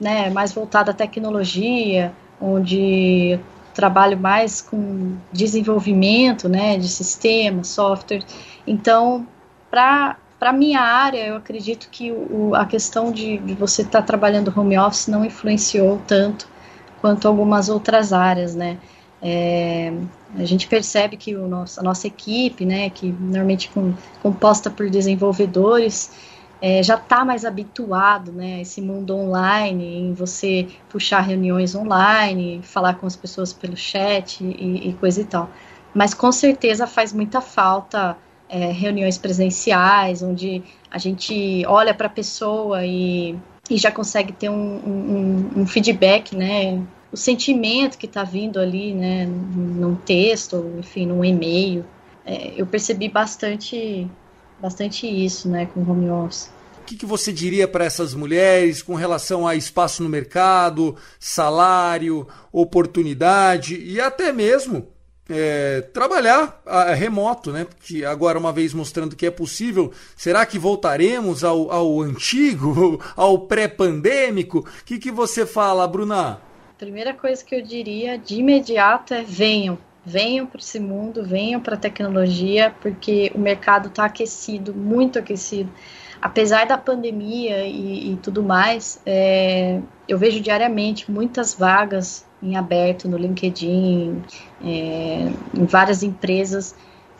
né, 0.00 0.30
mais 0.30 0.52
voltada 0.52 0.90
à 0.90 0.94
tecnologia, 0.94 2.12
onde 2.40 3.38
trabalho 3.74 4.18
mais 4.18 4.60
com 4.60 5.16
desenvolvimento, 5.32 6.48
né, 6.48 6.78
de 6.78 6.88
sistemas, 6.88 7.68
software. 7.68 8.22
Então, 8.66 9.26
para 9.70 10.16
para 10.38 10.52
minha 10.52 10.80
área, 10.80 11.26
eu 11.26 11.36
acredito 11.36 11.88
que 11.90 12.12
o, 12.12 12.54
a 12.54 12.66
questão 12.66 13.10
de, 13.10 13.38
de 13.38 13.54
você 13.54 13.80
estar 13.80 14.00
tá 14.00 14.06
trabalhando 14.06 14.52
home 14.54 14.76
office 14.76 15.06
não 15.06 15.24
influenciou 15.24 16.02
tanto 16.06 16.46
quanto 17.00 17.26
algumas 17.26 17.70
outras 17.70 18.12
áreas, 18.12 18.54
né? 18.54 18.76
É, 19.22 19.90
a 20.36 20.44
gente 20.44 20.66
percebe 20.66 21.16
que 21.16 21.34
o 21.34 21.48
nosso, 21.48 21.80
a 21.80 21.82
nossa 21.82 22.06
equipe, 22.06 22.66
né, 22.66 22.90
que 22.90 23.10
normalmente 23.10 23.70
com, 23.70 23.94
composta 24.22 24.68
por 24.68 24.90
desenvolvedores, 24.90 26.10
é, 26.66 26.82
já 26.82 26.94
está 26.94 27.26
mais 27.26 27.44
habituado, 27.44 28.32
né, 28.32 28.54
a 28.54 28.60
esse 28.62 28.80
mundo 28.80 29.14
online, 29.14 29.98
em 29.98 30.14
você 30.14 30.66
puxar 30.88 31.20
reuniões 31.20 31.74
online, 31.74 32.62
falar 32.62 32.94
com 32.94 33.06
as 33.06 33.14
pessoas 33.14 33.52
pelo 33.52 33.76
chat 33.76 34.42
e, 34.42 34.88
e 34.88 34.94
coisa 34.94 35.20
e 35.20 35.24
tal. 35.26 35.50
Mas 35.94 36.14
com 36.14 36.32
certeza 36.32 36.86
faz 36.86 37.12
muita 37.12 37.42
falta 37.42 38.16
é, 38.48 38.72
reuniões 38.72 39.18
presenciais, 39.18 40.22
onde 40.22 40.62
a 40.90 40.96
gente 40.96 41.66
olha 41.66 41.92
para 41.92 42.06
a 42.06 42.10
pessoa 42.10 42.82
e, 42.82 43.36
e 43.68 43.76
já 43.76 43.90
consegue 43.90 44.32
ter 44.32 44.48
um, 44.48 44.54
um, 44.54 45.50
um 45.56 45.66
feedback, 45.66 46.34
né? 46.34 46.82
O 47.12 47.16
sentimento 47.18 47.98
que 47.98 48.06
está 48.06 48.24
vindo 48.24 48.58
ali, 48.58 48.94
né? 48.94 49.26
Num 49.26 49.96
texto, 49.96 50.76
enfim, 50.78 51.04
num 51.04 51.22
e-mail. 51.22 51.84
É, 52.24 52.54
eu 52.56 52.66
percebi 52.66 53.06
bastante, 53.06 54.10
bastante 54.58 55.06
isso, 55.06 55.46
né? 55.46 55.66
Com 55.66 55.82
home 55.82 56.08
office. 56.08 56.53
Que, 56.86 56.96
que, 56.96 57.06
você 57.06 57.32
diria 57.32 57.66
para 57.66 57.84
essas 57.84 58.14
mulheres 58.14 58.82
com 58.82 58.94
relação 58.94 59.46
a 59.46 59.54
espaço 59.54 60.02
no 60.02 60.08
mercado, 60.08 60.96
salário, 61.18 62.26
oportunidade 62.52 63.76
e 63.82 64.00
até 64.00 64.32
mesmo 64.32 64.94
é, 65.28 65.80
trabalhar 65.92 66.60
a, 66.66 66.82
a 66.82 66.94
remoto, 66.94 67.50
né? 67.50 67.64
Porque 67.64 68.04
agora, 68.04 68.38
uma 68.38 68.52
vez 68.52 68.74
mostrando 68.74 69.16
que 69.16 69.26
é 69.26 69.30
possível, 69.30 69.92
será 70.16 70.44
que 70.44 70.58
voltaremos 70.58 71.42
ao, 71.42 71.70
ao 71.70 72.00
antigo, 72.00 73.00
ao 73.16 73.38
pré-pandêmico? 73.40 74.58
O 74.58 74.84
que, 74.84 74.98
que 74.98 75.10
você 75.10 75.46
fala, 75.46 75.86
Bruna? 75.86 76.40
Primeira 76.78 77.14
coisa 77.14 77.42
que 77.44 77.54
eu 77.54 77.62
diria 77.62 78.18
de 78.18 78.36
imediato 78.36 79.14
é 79.14 79.22
venham. 79.22 79.78
Venham 80.04 80.44
para 80.44 80.60
esse 80.60 80.78
mundo, 80.78 81.24
venham 81.24 81.60
para 81.60 81.76
a 81.76 81.78
tecnologia, 81.78 82.74
porque 82.82 83.32
o 83.34 83.38
mercado 83.38 83.88
está 83.88 84.04
aquecido, 84.04 84.74
muito 84.74 85.18
aquecido. 85.18 85.70
Apesar 86.20 86.66
da 86.66 86.78
pandemia 86.78 87.66
e, 87.66 88.12
e 88.12 88.16
tudo 88.16 88.42
mais, 88.42 89.00
é, 89.04 89.80
eu 90.08 90.18
vejo 90.18 90.40
diariamente 90.40 91.10
muitas 91.10 91.54
vagas 91.54 92.24
em 92.42 92.56
aberto 92.56 93.08
no 93.08 93.16
LinkedIn, 93.16 94.22
é, 94.62 95.32
em 95.54 95.64
várias 95.66 96.02
empresas 96.02 96.74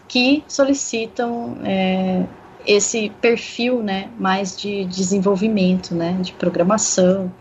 que 0.07 0.45
solicitam 0.47 1.57
é, 1.65 2.25
esse 2.67 3.11
perfil 3.21 3.83
né, 3.83 4.11
mais 4.19 4.57
de 4.57 4.85
desenvolvimento, 4.85 5.95
né, 5.95 6.17
de 6.21 6.33
programação. 6.33 7.33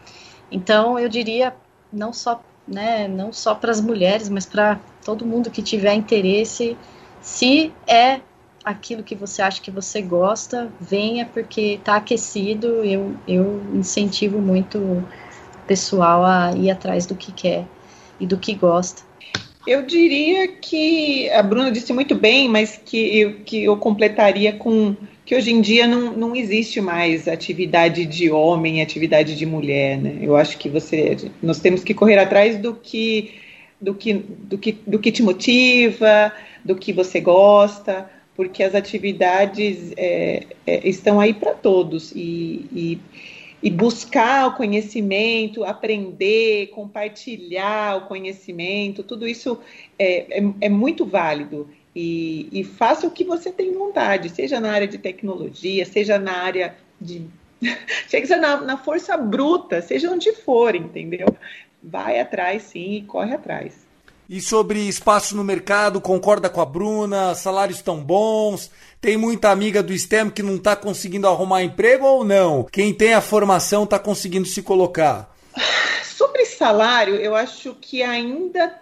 Então, 0.52 0.98
eu 0.98 1.10
diria, 1.10 1.54
não 1.92 2.14
só, 2.14 2.42
né, 2.68 3.08
não 3.08 3.34
só 3.34 3.54
para 3.56 3.72
as 3.72 3.82
mulheres, 3.82 4.30
mas 4.30 4.46
para 4.46 4.80
todo 5.04 5.26
mundo 5.26 5.50
que 5.50 5.62
tiver 5.62 5.94
interesse, 5.94 6.78
se 7.22 7.74
é 7.88 8.22
aquilo 8.64 9.04
que 9.04 9.16
você 9.16 9.42
acha 9.42 9.62
que 9.62 9.72
você 9.72 10.02
gosta, 10.02 10.72
venha, 10.80 11.26
porque 11.26 11.76
está 11.80 11.98
aquecido, 11.98 12.84
eu, 12.84 13.16
eu 13.28 13.62
incentivo 13.74 14.40
muito 14.40 15.04
pessoal 15.68 16.24
a 16.26 16.54
ir 16.56 16.70
atrás 16.70 17.06
do 17.06 17.16
que 17.16 17.32
quer 17.32 17.66
e 18.20 18.26
do 18.26 18.38
que 18.38 18.54
gosta. 18.54 19.02
Eu 19.66 19.86
diria 19.86 20.48
que 20.48 21.30
a 21.30 21.42
Bruna 21.42 21.72
disse 21.72 21.94
muito 21.94 22.16
bem, 22.16 22.50
mas 22.50 22.80
que 22.84 23.20
eu, 23.20 23.34
que 23.46 23.64
eu 23.64 23.78
completaria 23.78 24.54
com 24.54 24.96
que 25.26 25.34
hoje 25.34 25.52
em 25.52 25.62
dia 25.62 25.88
não, 25.88 26.12
não 26.12 26.36
existe 26.36 26.82
mais 26.82 27.30
atividade 27.30 28.06
de 28.06 28.30
homem, 28.30 28.82
atividade 28.82 29.38
de 29.38 29.46
mulher, 29.46 29.98
né? 29.98 30.18
Eu 30.22 30.36
acho 30.36 30.58
que 30.58 30.68
você, 30.68 31.32
nós 31.42 31.60
temos 31.62 31.82
que 31.82 31.94
correr 31.94 32.18
atrás 32.18 32.58
do 32.58 32.76
que, 32.76 33.36
do 33.80 33.96
que, 33.96 34.14
do 34.14 34.58
que, 34.58 34.78
do 34.86 35.00
que 35.00 35.12
te 35.14 35.24
motiva, 35.24 36.34
do 36.64 36.76
que 36.76 36.92
você 36.92 37.22
gosta, 37.22 38.10
porque 38.36 38.64
as 38.64 38.74
atividades 38.76 39.94
é, 39.96 40.48
é, 40.66 40.88
estão 40.88 41.20
aí 41.20 41.34
para 41.34 41.54
todos 41.54 42.12
e, 42.16 42.66
e 42.72 43.00
e 43.64 43.70
buscar 43.70 44.48
o 44.48 44.56
conhecimento, 44.56 45.64
aprender, 45.64 46.68
compartilhar 46.68 47.96
o 47.96 48.08
conhecimento, 48.08 49.04
tudo 49.04 49.26
isso 49.26 49.58
é, 49.98 50.40
é, 50.40 50.54
é 50.60 50.70
muito 50.70 51.06
válido. 51.06 51.70
E, 51.96 52.50
e, 52.52 52.64
faça 52.66 53.08
o 53.08 53.12
que 53.12 53.24
você 53.24 53.52
tem 53.52 53.72
vontade, 53.72 54.28
seja 54.28 54.60
na 54.60 54.74
área 54.74 54.88
de 54.88 54.98
tecnologia, 54.98 55.86
seja 55.86 56.20
na 56.20 56.40
área 56.40 56.76
de. 57.00 57.26
seja 58.10 58.36
na, 58.36 58.60
na 58.60 58.78
força 58.78 59.16
bruta, 59.16 59.82
seja 59.82 60.12
onde 60.12 60.34
for, 60.34 60.76
entendeu? 60.76 61.28
Vai 61.82 62.20
atrás 62.20 62.64
sim 62.64 62.96
e 62.96 63.02
corre 63.04 63.34
atrás. 63.34 63.83
E 64.30 64.40
sobre 64.40 64.80
espaço 64.88 65.36
no 65.36 65.44
mercado, 65.44 66.00
concorda 66.00 66.50
com 66.50 66.62
a 66.62 66.66
Bruna? 66.66 67.36
Salários 67.36 67.82
tão 67.82 68.02
bons? 68.02 68.72
Tem 69.02 69.18
muita 69.18 69.50
amiga 69.50 69.84
do 69.84 69.98
STEM 69.98 70.30
que 70.30 70.42
não 70.42 70.56
está 70.56 70.78
conseguindo 70.78 71.28
arrumar 71.28 71.62
emprego 71.62 72.06
ou 72.06 72.24
não? 72.24 72.64
Quem 72.64 72.94
tem 72.94 73.14
a 73.14 73.20
formação 73.20 73.84
está 73.84 74.00
conseguindo 74.00 74.48
se 74.48 74.62
colocar? 74.62 75.36
Sobre 76.06 76.46
salário, 76.46 77.16
eu 77.16 77.36
acho 77.36 77.76
que 77.82 78.02
ainda 78.02 78.74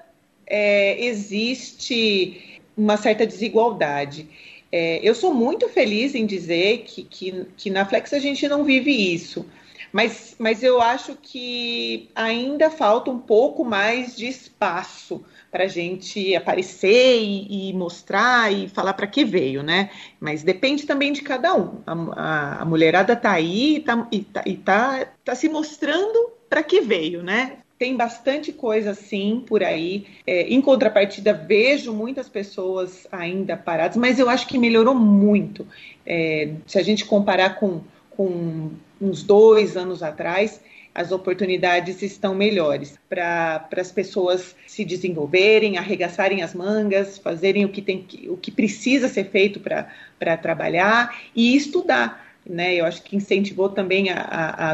é, 0.45 1.03
existe 1.03 2.61
uma 2.77 2.95
certa 2.95 3.25
desigualdade. 3.25 4.29
É, 4.71 4.99
eu 5.01 5.15
sou 5.15 5.33
muito 5.33 5.67
feliz 5.69 6.13
em 6.13 6.25
dizer 6.25 6.83
que, 6.85 7.03
que, 7.03 7.47
que 7.57 7.69
na 7.71 7.83
Flex 7.83 8.13
a 8.13 8.19
gente 8.19 8.47
não 8.47 8.63
vive 8.63 8.91
isso. 8.91 9.43
Mas, 9.91 10.35
mas 10.37 10.61
eu 10.63 10.79
acho 10.79 11.17
que 11.21 12.09
ainda 12.15 12.69
falta 12.69 13.09
um 13.09 13.19
pouco 13.19 13.65
mais 13.65 14.15
de 14.15 14.27
espaço 14.27 15.25
para 15.51 15.65
a 15.65 15.67
gente 15.67 16.33
aparecer 16.35 17.21
e, 17.21 17.69
e, 17.69 17.73
mostrar 17.73 18.51
e 18.51 18.69
falar 18.69 18.93
para 18.93 19.05
que 19.05 19.25
veio, 19.25 19.61
né? 19.61 19.89
Mas 20.19 20.43
depende 20.43 20.85
também 20.85 21.11
de 21.11 21.21
cada 21.21 21.53
um. 21.53 21.81
A, 21.85 21.91
a, 21.91 22.61
a 22.61 22.65
mulherada 22.65 23.13
está 23.13 23.33
aí 23.33 23.75
e 24.11 24.17
está 24.17 24.43
tá, 24.43 24.43
tá, 24.63 25.11
tá 25.25 25.35
se 25.35 25.49
mostrando 25.49 26.31
para 26.49 26.63
que 26.63 26.79
veio, 26.79 27.21
né? 27.21 27.57
Tem 27.77 27.97
bastante 27.97 28.53
coisa 28.53 28.91
assim 28.91 29.43
por 29.45 29.63
aí. 29.63 30.05
É, 30.25 30.43
em 30.43 30.61
contrapartida, 30.61 31.33
vejo 31.33 31.93
muitas 31.93 32.29
pessoas 32.29 33.05
ainda 33.11 33.57
paradas, 33.57 33.97
mas 33.97 34.19
eu 34.19 34.29
acho 34.29 34.47
que 34.47 34.57
melhorou 34.57 34.95
muito. 34.95 35.67
É, 36.05 36.53
se 36.65 36.77
a 36.77 36.83
gente 36.83 37.03
comparar 37.03 37.55
com, 37.55 37.81
com 38.11 38.71
uns 39.01 39.23
dois 39.23 39.75
anos 39.75 40.03
atrás, 40.03 40.61
as 40.93 41.11
oportunidades 41.11 42.01
estão 42.01 42.35
melhores 42.35 42.99
para 43.09 43.67
as 43.77 43.91
pessoas 43.91 44.55
se 44.67 44.83
desenvolverem, 44.83 45.77
arregaçarem 45.77 46.43
as 46.43 46.53
mangas, 46.53 47.17
fazerem 47.17 47.63
o 47.63 47.69
que, 47.69 47.81
tem, 47.81 48.05
o 48.27 48.35
que 48.35 48.51
precisa 48.51 49.07
ser 49.07 49.29
feito 49.29 49.59
para 49.59 50.37
trabalhar 50.37 51.17
e 51.35 51.55
estudar. 51.55 52.29
Né, 52.43 52.73
eu 52.73 52.85
acho 52.85 53.03
que 53.03 53.15
incentivou 53.15 53.69
também 53.69 54.09
a, 54.09 54.19
a, 54.19 54.73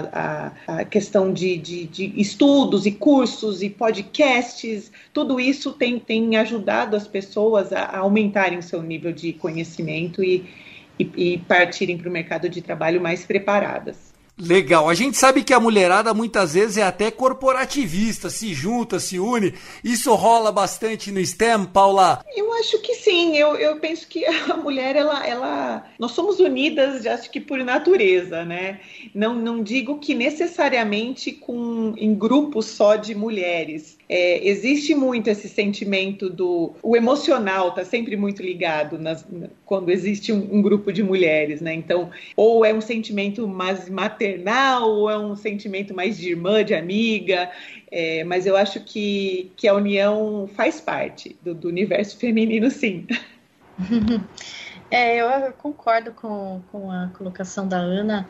a, 0.69 0.79
a 0.79 0.85
questão 0.85 1.33
de, 1.33 1.57
de, 1.57 1.85
de, 1.85 2.13
estudos 2.15 2.85
e 2.85 2.93
cursos 2.93 3.61
e 3.61 3.69
podcasts, 3.69 4.89
tudo 5.11 5.37
isso 5.37 5.73
tem, 5.73 5.99
tem 5.99 6.37
ajudado 6.37 6.95
as 6.95 7.09
pessoas 7.09 7.73
a, 7.73 7.97
aumentarem 7.97 8.57
o 8.57 8.63
seu 8.63 8.81
nível 8.81 9.11
de 9.11 9.33
conhecimento 9.33 10.23
e, 10.23 10.45
e, 10.97 11.33
e 11.33 11.37
partirem 11.39 11.97
para 11.97 12.07
o 12.07 12.11
mercado 12.11 12.47
de 12.47 12.61
trabalho 12.61 13.01
mais 13.01 13.25
preparadas. 13.25 14.16
Legal. 14.39 14.87
A 14.87 14.93
gente 14.93 15.17
sabe 15.17 15.43
que 15.43 15.51
a 15.51 15.59
mulherada 15.59 16.13
muitas 16.13 16.53
vezes 16.53 16.77
é 16.77 16.83
até 16.83 17.09
corporativista, 17.09 18.29
se 18.29 18.53
junta, 18.53 18.99
se 18.99 19.17
une. 19.17 19.55
Isso 19.83 20.13
rola 20.13 20.51
bastante 20.51 21.11
no 21.11 21.19
STEM, 21.19 21.65
Paula? 21.65 22.23
Eu 22.35 22.53
acho 22.53 22.79
que 22.81 22.93
sim. 22.93 23.35
Eu, 23.35 23.55
eu 23.55 23.79
penso 23.79 24.07
que 24.07 24.23
a 24.25 24.55
mulher, 24.57 24.95
ela, 24.95 25.25
ela. 25.25 25.85
Nós 25.97 26.11
somos 26.11 26.39
unidas, 26.39 27.05
acho 27.07 27.31
que 27.31 27.39
por 27.39 27.57
natureza, 27.63 28.45
né? 28.45 28.79
Não, 29.13 29.33
não 29.33 29.63
digo 29.63 29.97
que 29.97 30.13
necessariamente 30.13 31.31
com, 31.31 31.95
em 31.97 32.13
grupos 32.13 32.67
só 32.67 32.95
de 32.95 33.15
mulheres. 33.15 33.96
É, 34.09 34.47
existe 34.47 34.95
muito 34.95 35.29
esse 35.29 35.49
sentimento 35.49 36.29
do. 36.29 36.73
O 36.81 36.95
emocional 36.95 37.69
está 37.69 37.83
sempre 37.83 38.15
muito 38.15 38.41
ligado 38.41 38.97
nas, 38.97 39.25
quando 39.65 39.89
existe 39.89 40.31
um, 40.31 40.55
um, 40.55 40.61
grupo 40.61 40.93
de 40.93 41.03
mulheres, 41.03 41.59
né? 41.59 41.73
Então, 41.73 42.09
ou 42.35 42.63
é 42.63 42.73
um 42.73 42.79
sentimento 42.79 43.45
mais 43.45 43.89
maternal, 43.89 44.89
ou 44.89 45.09
é 45.09 45.19
um 45.19 45.35
sentimento 45.35 45.93
mais 45.93 46.17
de 46.17 46.29
irmã, 46.29 46.63
de 46.63 46.73
amiga. 46.73 47.51
É, 47.91 48.23
mas 48.23 48.45
eu 48.45 48.55
acho 48.55 48.79
que, 48.79 49.51
que 49.57 49.67
a 49.67 49.73
união 49.73 50.49
faz 50.55 50.79
parte 50.79 51.35
do, 51.41 51.53
do 51.53 51.67
universo 51.67 52.17
feminino, 52.17 52.71
sim. 52.71 53.05
É, 54.89 55.17
eu 55.17 55.51
concordo 55.51 56.13
com, 56.13 56.61
com 56.71 56.89
a 56.89 57.09
colocação 57.17 57.67
da 57.67 57.75
Ana. 57.75 58.25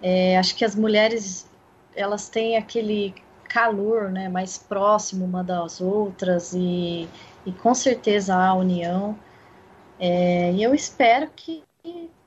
É, 0.00 0.38
acho 0.38 0.56
que 0.56 0.64
as 0.64 0.74
mulheres 0.74 1.46
elas 1.94 2.30
têm 2.30 2.56
aquele 2.56 3.14
calor, 3.48 4.10
né, 4.10 4.28
mais 4.28 4.58
próximo 4.58 5.24
uma 5.24 5.42
das 5.42 5.80
outras 5.80 6.52
e, 6.54 7.08
e 7.46 7.52
com 7.52 7.74
certeza 7.74 8.34
há 8.34 8.54
união. 8.54 9.18
É, 9.98 10.52
e 10.52 10.62
eu 10.62 10.74
espero 10.74 11.28
que, 11.34 11.64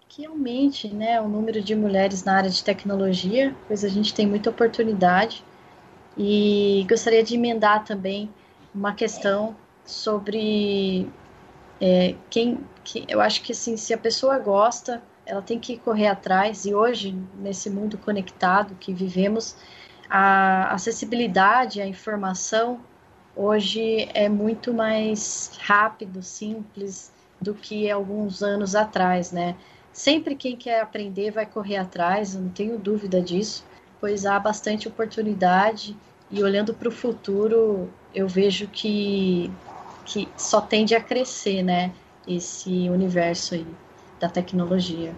que 0.10 0.26
aumente 0.26 0.94
né, 0.94 1.22
o 1.22 1.28
número 1.28 1.62
de 1.62 1.76
mulheres 1.76 2.24
na 2.24 2.36
área 2.36 2.50
de 2.50 2.64
tecnologia, 2.64 3.56
pois 3.68 3.86
a 3.86 3.90
gente 3.90 4.14
tem 4.14 4.28
muita 4.28 4.50
oportunidade. 4.50 5.44
E 6.18 6.86
gostaria 6.90 7.24
de 7.24 7.36
emendar 7.36 7.86
também 7.86 8.30
uma 8.76 8.94
questão 8.94 9.56
sobre 9.86 11.10
é, 11.80 12.16
quem. 12.30 12.60
Que, 12.84 13.06
eu 13.08 13.22
acho 13.22 13.42
que 13.44 13.52
assim, 13.52 13.78
se 13.78 13.94
a 13.94 13.98
pessoa 13.98 14.38
gosta, 14.40 15.02
ela 15.26 15.42
tem 15.42 15.60
que 15.60 15.78
correr 15.78 16.08
atrás. 16.08 16.66
E 16.66 16.74
hoje, 16.74 17.18
nesse 17.38 17.70
mundo 17.70 17.98
conectado 17.98 18.76
que 18.76 18.94
vivemos, 18.94 19.56
a 20.14 20.74
acessibilidade 20.74 21.80
à 21.80 21.88
informação 21.88 22.82
hoje 23.34 24.10
é 24.14 24.28
muito 24.28 24.74
mais 24.74 25.52
rápido, 25.62 26.22
simples 26.22 27.10
do 27.42 27.54
que 27.54 27.90
alguns 27.90 28.44
anos 28.44 28.76
atrás, 28.76 29.32
né? 29.32 29.56
Sempre 29.94 30.36
quem 30.36 30.58
quer 30.58 30.82
aprender 30.82 31.32
vai 31.32 31.46
correr 31.46 31.78
atrás, 31.78 32.36
não 32.36 32.50
tenho 32.50 32.78
dúvida 32.78 33.22
disso, 33.22 33.64
pois 34.02 34.26
há 34.26 34.38
bastante 34.38 34.86
oportunidade 34.86 35.96
e 36.30 36.44
olhando 36.44 36.74
para 36.74 36.90
o 36.90 36.92
futuro, 36.92 37.90
eu 38.14 38.28
vejo 38.28 38.68
que, 38.68 39.50
que 40.04 40.28
só 40.36 40.60
tende 40.60 40.94
a 40.94 41.02
crescer, 41.02 41.64
né? 41.64 41.94
Esse 42.28 42.90
universo 42.90 43.56
aí 43.56 43.66
da 44.20 44.28
tecnologia. 44.28 45.14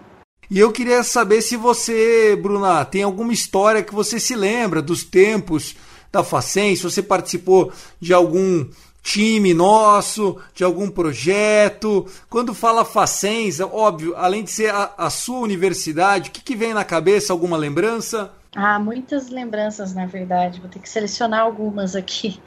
E 0.54 0.60
eu 0.60 0.70
queria 0.70 1.02
saber 1.02 1.42
se 1.42 1.56
você, 1.56 2.38
Bruna, 2.40 2.84
tem 2.84 3.02
alguma 3.02 3.32
história 3.32 3.82
que 3.82 3.92
você 3.92 4.20
se 4.20 4.36
lembra 4.36 4.80
dos 4.80 5.02
tempos 5.02 5.74
da 6.12 6.22
Facem, 6.22 6.76
se 6.76 6.84
você 6.84 7.02
participou 7.02 7.72
de 8.00 8.14
algum 8.14 8.64
time 9.02 9.52
nosso, 9.52 10.38
de 10.54 10.62
algum 10.62 10.88
projeto. 10.88 12.06
Quando 12.30 12.54
fala 12.54 12.84
Facens, 12.84 13.58
óbvio, 13.58 14.14
além 14.16 14.44
de 14.44 14.52
ser 14.52 14.72
a, 14.72 14.94
a 14.96 15.10
sua 15.10 15.40
universidade, 15.40 16.30
o 16.30 16.32
que, 16.32 16.40
que, 16.40 16.54
vem 16.54 16.72
na 16.72 16.84
cabeça? 16.84 17.32
Alguma 17.32 17.56
lembrança? 17.56 18.30
Ah, 18.54 18.78
muitas 18.78 19.30
lembranças, 19.30 19.92
na 19.92 20.06
verdade. 20.06 20.60
Vou 20.60 20.70
ter 20.70 20.78
que 20.78 20.88
selecionar 20.88 21.40
algumas 21.40 21.96
aqui. 21.96 22.40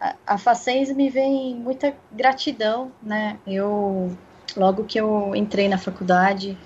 A, 0.00 0.14
a 0.28 0.38
Facens 0.38 0.90
me 0.96 1.10
vem 1.10 1.54
muita 1.56 1.94
gratidão, 2.10 2.90
né? 3.02 3.36
Eu, 3.46 4.16
logo 4.56 4.84
que 4.84 4.98
eu 4.98 5.36
entrei 5.36 5.68
na 5.68 5.76
faculdade, 5.76 6.56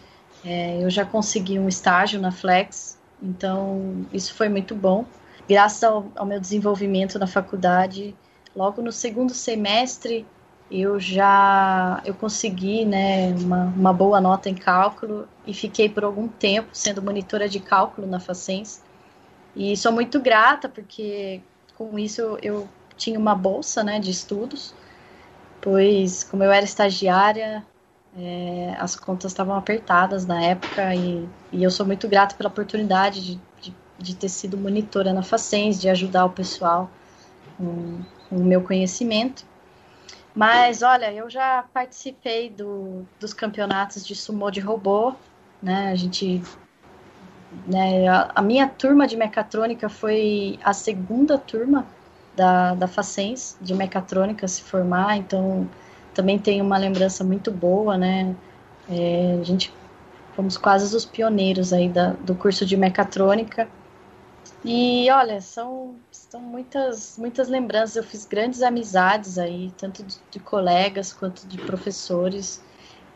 é, 0.45 0.83
eu 0.83 0.91
já 0.91 1.05
consegui 1.05 1.59
um 1.59 1.69
estágio 1.69 2.21
na 2.21 2.31
Flex, 2.31 2.99
então 3.23 4.07
isso 4.13 4.35
foi 4.35 4.49
muito 4.49 4.75
bom. 4.75 5.05
Graças 5.49 5.83
ao, 5.83 6.07
ao 6.15 6.27
meu 6.27 6.41
desenvolvimento 6.41 7.19
na 7.19 7.27
faculdade, 7.27 8.15
logo 8.55 8.83
no 8.83 8.93
segundo 8.93 9.33
semestre 9.33 10.27
eu 10.71 11.01
já 11.01 12.03
eu 12.05 12.13
consegui 12.13 12.85
né, 12.85 13.31
uma, 13.41 13.65
uma, 13.65 13.93
boa 13.93 14.21
nota 14.21 14.51
em 14.51 14.55
cálculo 14.55 15.27
e 15.47 15.55
fiquei 15.55 15.89
por 15.89 16.05
algum 16.05 16.29
tempo 16.29 16.69
sendo 16.73 17.01
monitora 17.03 17.49
de 17.49 17.59
cálculo 17.59 18.07
na 18.07 18.21
Facens. 18.21 18.83
E 19.57 19.77
sou 19.77 19.91
muito 19.91 20.21
grata 20.21 20.69
porque 20.69 21.41
com 21.75 21.99
isso 21.99 22.39
eu 22.43 22.69
tinha 22.97 23.19
uma 23.19 23.35
bolsa 23.35 23.83
né, 23.83 23.99
de 23.99 24.11
estudos, 24.11 24.75
pois 25.61 26.23
como 26.25 26.45
eu 26.45 26.53
era 26.53 26.65
estagiária, 26.65 27.65
é, 28.19 28.75
as 28.79 28.97
contas 28.97 29.31
estavam 29.31 29.55
apertadas 29.55 30.27
na 30.27 30.43
época 30.43 30.93
e, 30.95 31.29
e, 31.53 31.63
eu 31.63 31.71
sou 31.71 31.87
muito 31.87 32.09
grata 32.09 32.35
pela 32.35 32.49
oportunidade 32.49 33.25
de, 33.25 33.41
de, 33.61 33.75
de, 33.97 34.17
ter 34.17 34.29
sido 34.29 34.59
monitora 34.59 35.13
na 35.13 35.23
Facens, 35.23 35.81
de 35.81 35.89
ajudar 35.89 36.25
o 36.25 36.31
pessoal 36.31 36.91
com, 37.57 38.01
o 38.31 38.43
meu 38.43 38.63
conhecimento. 38.63 39.47
Mas, 40.35 40.83
olha, 40.83 41.13
eu 41.13 41.31
já 41.31 41.65
participei 41.73 42.51
do, 42.51 43.07
dos 43.21 43.33
campeonatos 43.33 44.05
de 44.05 44.15
sumô 44.15 44.51
de 44.51 44.61
robô, 44.61 45.15
né, 45.63 45.91
a 45.91 45.95
gente... 45.95 46.43
Né, 47.67 48.07
a, 48.07 48.31
a 48.35 48.43
minha 48.43 48.69
turma 48.69 49.07
de 49.07 49.17
mecatrônica 49.17 49.89
foi 49.89 50.59
a 50.63 50.75
segunda 50.75 51.39
turma 51.39 51.87
da, 52.37 52.75
da 52.75 52.87
Facens 52.87 53.57
de 53.61 53.75
mecatrônica 53.75 54.47
se 54.47 54.63
formar, 54.63 55.17
então 55.17 55.69
também 56.19 56.37
tem 56.37 56.61
uma 56.61 56.77
lembrança 56.77 57.23
muito 57.23 57.49
boa, 57.49 57.97
né? 57.97 58.35
É, 58.91 59.39
a 59.41 59.45
gente 59.45 59.73
fomos 60.35 60.57
quase 60.57 60.95
os 60.97 61.05
pioneiros 61.05 61.73
aí 61.73 61.89
da, 61.89 62.11
do 62.11 62.35
curso 62.35 62.67
de 62.67 62.77
mecatrônica. 62.77 63.69
E 64.65 65.09
olha, 65.13 65.41
são, 65.41 65.95
são 66.11 66.41
muitas, 66.41 67.17
muitas 67.17 67.49
lembranças. 67.49 67.95
Eu 67.95 68.03
fiz 68.03 68.27
grandes 68.27 68.63
amizades 68.63 69.39
aí, 69.39 69.73
tanto 69.79 70.03
de, 70.03 70.17
de 70.29 70.41
colegas 70.41 71.13
quanto 71.13 71.47
de 71.47 71.57
professores, 71.57 72.61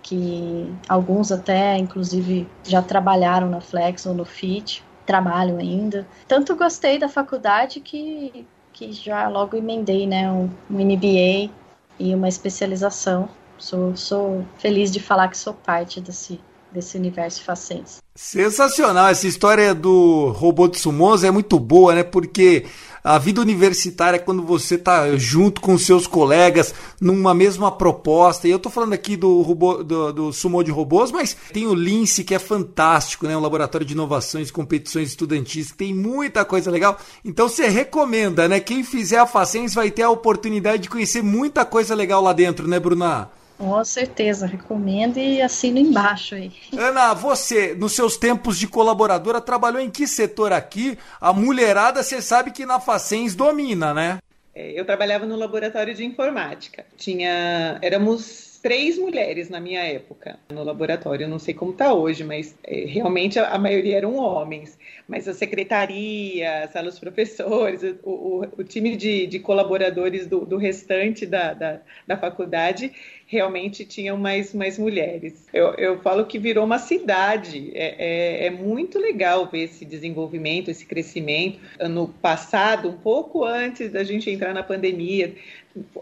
que 0.01 0.73
alguns 0.89 1.33
até, 1.33 1.77
inclusive, 1.77 2.49
já 2.63 2.81
trabalharam 2.81 3.51
na 3.51 3.61
Flex 3.61 4.07
ou 4.07 4.15
no 4.15 4.25
FIT, 4.25 4.85
trabalham 5.05 5.59
ainda. 5.59 6.07
Tanto 6.29 6.55
gostei 6.55 7.01
da 7.01 7.09
faculdade 7.09 7.81
que, 7.81 8.47
que 8.73 8.93
já 8.93 9.27
logo 9.27 9.57
emendei 9.57 10.07
né, 10.07 10.31
um, 10.31 10.49
um 10.71 10.79
MBA 10.79 11.62
e 11.99 12.15
uma 12.15 12.29
especialização. 12.29 13.29
Sou, 13.59 13.97
sou 13.97 14.45
feliz 14.59 14.91
de 14.91 15.01
falar 15.01 15.29
que 15.29 15.37
sou 15.37 15.55
parte 15.55 16.01
desse, 16.01 16.41
desse 16.73 16.97
universo 16.97 17.45
facense. 17.45 17.99
Sensacional! 18.15 19.09
Essa 19.09 19.27
história 19.27 19.75
do 19.75 20.31
robô 20.37 20.69
de 20.69 20.79
sumos 20.79 21.25
é 21.25 21.31
muito 21.31 21.59
boa, 21.59 21.95
né? 21.95 22.03
Porque 22.03 22.67
a 23.03 23.19
vida 23.19 23.41
universitária 23.41 24.17
é 24.17 24.21
quando 24.21 24.43
você 24.43 24.77
está 24.77 25.17
junto 25.17 25.61
com 25.61 25.77
seus 25.77 26.07
colegas 26.07 26.75
numa 27.01 27.35
mesma 27.35 27.73
proposta. 27.73 28.47
E 28.47 28.51
eu 28.51 28.59
estou 28.59 28.71
falando 28.71 28.93
aqui 28.93 29.17
do, 29.17 29.41
robô, 29.43 29.83
do, 29.83 30.13
do 30.13 30.33
Sumo 30.33 30.63
de 30.63 30.71
Robôs, 30.71 31.11
mas 31.11 31.37
tem 31.53 31.67
o 31.67 31.75
Lince, 31.75 32.23
que 32.23 32.35
é 32.35 32.39
fantástico, 32.39 33.27
né? 33.27 33.37
Um 33.37 33.41
laboratório 33.41 33.87
de 33.87 33.95
inovações 33.95 34.51
competições 34.51 35.09
estudantis, 35.09 35.73
que 35.73 35.79
tem 35.79 35.95
muita 35.95 36.45
coisa 36.45 36.71
legal. 36.71 36.99
Então 37.25 37.49
você 37.49 37.67
recomenda, 37.67 38.47
né? 38.47 38.61
Quem 38.61 38.85
fizer 38.85 39.19
a 39.19 39.27
Facens 39.27 39.75
vai 39.75 39.91
ter 39.91 40.03
a 40.03 40.11
oportunidade 40.11 40.85
de 40.85 40.91
conhecer 40.91 41.23
muita 41.23 41.65
coisa 41.65 41.95
legal 41.95 42.23
lá 42.23 42.33
dentro, 42.33 42.69
né, 42.69 42.79
Bruna? 42.79 43.31
Com 43.63 43.85
certeza, 43.85 44.45
recomendo 44.45 45.19
e 45.19 45.41
assino 45.41 45.79
embaixo 45.79 46.35
aí. 46.35 46.51
Ana, 46.77 47.15
você, 47.15 47.77
nos 47.77 47.93
seus 47.93 48.17
tempos 48.17 48.59
de 48.59 48.67
colaboradora, 48.67 49.41
trabalhou 49.41 49.81
em 49.81 49.89
que 49.89 50.05
setor 50.05 50.53
aqui? 50.53 50.99
A 51.21 51.33
mulherada, 51.33 52.03
você 52.03 52.21
sabe 52.21 52.51
que 52.51 52.67
na 52.67 52.81
Facens 52.81 53.37
domina, 53.37 53.95
né? 53.95 54.19
É, 54.53 54.73
eu 54.73 54.85
trabalhava 54.85 55.27
no 55.27 55.37
laboratório 55.37 55.95
de 55.95 56.05
informática. 56.05 56.85
Tinha, 56.97 57.79
éramos 57.81 58.53
três 58.61 58.97
mulheres 58.97 59.49
na 59.49 59.61
minha 59.61 59.83
época 59.83 60.39
no 60.51 60.63
laboratório. 60.63 61.25
Eu 61.25 61.29
não 61.29 61.39
sei 61.39 61.55
como 61.55 61.73
está 61.73 61.93
hoje, 61.93 62.23
mas 62.23 62.57
é, 62.65 62.85
realmente 62.85 63.39
a, 63.39 63.49
a, 63.49 63.59
maioria 63.59 63.97
eram 63.97 64.17
homens. 64.17 64.79
Mas 65.09 65.27
a 65.27 65.35
secretaria, 65.35 66.65
a 66.65 66.69
sala 66.69 66.89
dos 66.89 66.99
professores, 66.99 67.83
o, 68.03 68.11
o, 68.11 68.41
o 68.59 68.65
time 68.65 68.97
de, 68.97 69.27
de 69.27 69.39
colaboradores 69.41 70.27
do, 70.27 70.45
do 70.47 70.57
restante 70.57 71.27
da, 71.27 71.53
da, 71.55 71.81
da 72.07 72.17
faculdade 72.17 72.93
realmente 73.33 73.87
tinham 73.87 74.19
mais, 74.19 74.53
mais 74.53 74.79
mulheres. 74.79 75.47
Eu, 75.55 75.73
eu 75.77 75.99
falo 76.01 76.27
que 76.27 76.39
virou 76.39 76.67
uma 76.67 76.79
cidade. 76.79 77.73
É, 77.75 78.45
é, 78.45 78.47
é, 78.47 78.51
muito 78.51 78.99
legal 78.99 79.49
ver 79.51 79.63
esse 79.63 79.87
desenvolvimento, 79.87 80.71
esse 80.71 80.85
crescimento. 80.85 81.59
Ano 81.79 82.09
passado, 82.21 82.91
um 82.91 82.99
pouco 82.99 83.43
antes 83.43 83.91
da 83.91 84.05
gente 84.05 84.31
entrar 84.31 84.53
na 84.53 84.63
pandemia, 84.63 85.35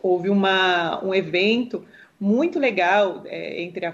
houve 0.02 0.28
uma, 0.28 1.04
um 1.04 1.14
evento 1.14 1.84
muito 2.18 2.58
legal 2.58 3.22
é, 3.26 3.62
entre 3.62 3.86
a 3.86 3.92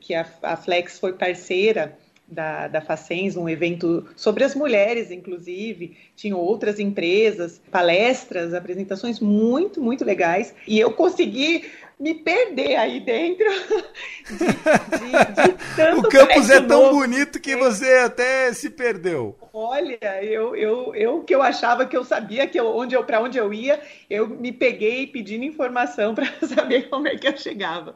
que 0.00 0.14
a, 0.14 0.26
a 0.42 0.56
Flex 0.56 0.98
foi 0.98 1.12
parceira 1.12 1.94
da, 2.26 2.68
da 2.68 2.80
Facens, 2.80 3.36
um 3.36 3.48
evento 3.48 4.06
sobre 4.16 4.44
as 4.44 4.54
mulheres, 4.54 5.10
inclusive. 5.10 5.94
Tinham 6.16 6.38
outras 6.38 6.78
empresas, 6.80 7.60
palestras, 7.70 8.54
apresentações 8.54 9.20
muito, 9.20 9.80
muito 9.82 10.06
legais. 10.06 10.54
E 10.66 10.78
eu 10.80 10.90
consegui 10.92 11.64
me 11.98 12.14
perder 12.14 12.76
aí 12.76 13.00
dentro. 13.00 13.46
De, 14.28 14.36
de, 14.36 15.94
de 15.94 15.96
o 15.98 16.02
campus 16.02 16.50
é 16.50 16.60
tão 16.60 16.82
novo. 16.82 16.98
bonito 16.98 17.40
que 17.40 17.56
você 17.56 17.94
até 18.04 18.52
se 18.52 18.68
perdeu. 18.68 19.34
Olha, 19.54 20.22
eu, 20.22 20.54
eu, 20.54 20.94
eu 20.94 21.24
que 21.24 21.34
eu 21.34 21.42
achava 21.42 21.86
que 21.86 21.96
eu 21.96 22.04
sabia 22.04 22.46
que 22.46 22.60
eu, 22.60 22.66
onde 22.76 22.94
eu 22.94 23.02
para 23.04 23.22
onde 23.22 23.38
eu 23.38 23.52
ia, 23.54 23.80
eu 24.10 24.28
me 24.28 24.52
peguei 24.52 25.06
pedindo 25.06 25.44
informação 25.44 26.12
para 26.14 26.26
saber 26.46 26.90
como 26.90 27.08
é 27.08 27.16
que 27.16 27.26
eu 27.26 27.36
chegava. 27.38 27.94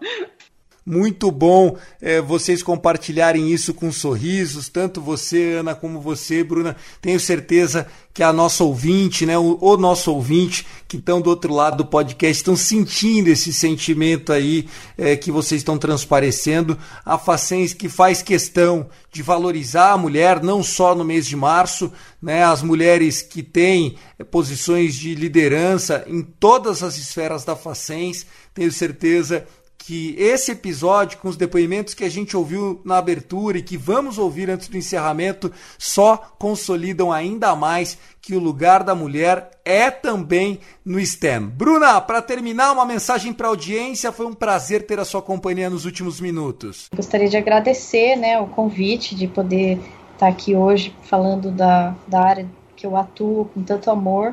Muito 0.85 1.31
bom 1.31 1.77
é, 2.01 2.21
vocês 2.21 2.61
compartilharem 2.61 3.53
isso 3.53 3.73
com 3.73 3.93
sorrisos, 3.93 4.69
tanto 4.69 5.01
você, 5.01 5.59
Ana, 5.61 5.77
como 5.77 6.01
você, 6.01 6.43
Bruna. 6.43 6.75
Tenho 7.01 7.21
certeza 7.21 7.87
que 8.13 8.21
a 8.21 8.33
nossa 8.33 8.65
ouvinte, 8.65 9.25
né, 9.25 9.39
o, 9.39 9.57
o 9.61 9.77
nosso 9.77 10.13
ouvinte 10.13 10.67
que 10.89 10.97
estão 10.97 11.21
do 11.21 11.31
outro 11.31 11.55
lado 11.55 11.77
do 11.77 11.87
podcast 11.87 12.37
estão 12.37 12.57
sentindo 12.57 13.29
esse 13.29 13.53
sentimento 13.53 14.33
aí 14.33 14.69
é, 14.99 15.17
que 15.17 15.31
vocês 15.31 15.61
estão 15.61 15.79
transparecendo. 15.79 16.77
A 17.05 17.17
Facens 17.17 17.73
que 17.73 17.89
faz 17.89 18.21
questão 18.21 18.89
de 19.13 19.23
valorizar 19.23 19.93
a 19.93 19.99
mulher, 19.99 20.43
não 20.43 20.65
só 20.65 20.97
no 20.97 21.05
mês 21.05 21.29
de 21.29 21.37
março, 21.37 21.93
né, 22.21 22.43
as 22.43 22.61
mulheres 22.61 23.23
que 23.23 23.43
têm 23.43 23.95
é, 24.19 24.25
posições 24.25 24.97
de 24.97 25.15
liderança 25.15 26.05
em 26.09 26.23
todas 26.23 26.83
as 26.83 26.99
esferas 26.99 27.45
da 27.45 27.55
Facens. 27.55 28.27
Tenho 28.53 28.73
certeza 28.73 29.47
que 29.85 30.15
esse 30.17 30.53
episódio, 30.53 31.19
com 31.19 31.29
os 31.29 31.37
depoimentos 31.37 31.93
que 31.93 32.05
a 32.05 32.09
gente 32.09 32.37
ouviu 32.37 32.81
na 32.85 32.99
abertura 32.99 33.59
e 33.59 33.63
que 33.63 33.77
vamos 33.77 34.17
ouvir 34.17 34.49
antes 34.49 34.69
do 34.69 34.77
encerramento, 34.77 35.53
só 35.77 36.17
consolidam 36.39 37.11
ainda 37.11 37.57
mais 37.57 37.99
que 38.21 38.37
o 38.37 38.39
lugar 38.39 38.85
da 38.85 38.95
mulher 38.95 39.51
é 39.65 39.91
também 39.91 40.61
no 40.85 41.05
STEM. 41.05 41.49
Bruna, 41.49 42.01
para 42.01 42.23
terminar, 42.23 42.71
uma 42.73 42.87
mensagem 42.87 43.33
para 43.33 43.49
a 43.49 43.51
audiência. 43.51 44.13
Foi 44.13 44.25
um 44.25 44.33
prazer 44.33 44.87
ter 44.87 45.01
a 45.01 45.05
sua 45.05 45.21
companhia 45.21 45.69
nos 45.69 45.85
últimos 45.85 46.21
minutos. 46.21 46.89
Gostaria 46.95 47.29
de 47.29 47.37
agradecer 47.37 48.15
né, 48.15 48.39
o 48.39 48.47
convite 48.47 49.17
de 49.17 49.27
poder 49.27 49.81
estar 50.13 50.29
aqui 50.29 50.55
hoje 50.55 50.95
falando 51.03 51.51
da, 51.51 51.93
da 52.07 52.21
área 52.21 52.49
que 52.77 52.87
eu 52.87 52.97
atuo 52.97 53.47
com 53.47 53.65
tanto 53.65 53.91
amor, 53.91 54.33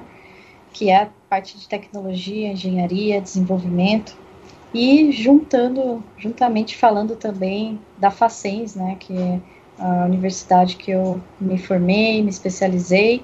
que 0.71 0.91
é 0.91 1.03
a 1.03 1.09
parte 1.27 1.57
de 1.57 1.67
tecnologia, 1.67 2.51
engenharia, 2.51 3.19
desenvolvimento 3.19 4.28
e 4.73 5.11
juntando, 5.11 6.03
juntamente 6.17 6.77
falando 6.77 7.15
também 7.15 7.79
da 7.97 8.11
Facens, 8.11 8.75
né, 8.75 8.95
que 8.99 9.17
é 9.17 9.39
a 9.77 10.05
universidade 10.05 10.75
que 10.75 10.91
eu 10.91 11.21
me 11.39 11.57
formei, 11.57 12.21
me 12.21 12.29
especializei, 12.29 13.23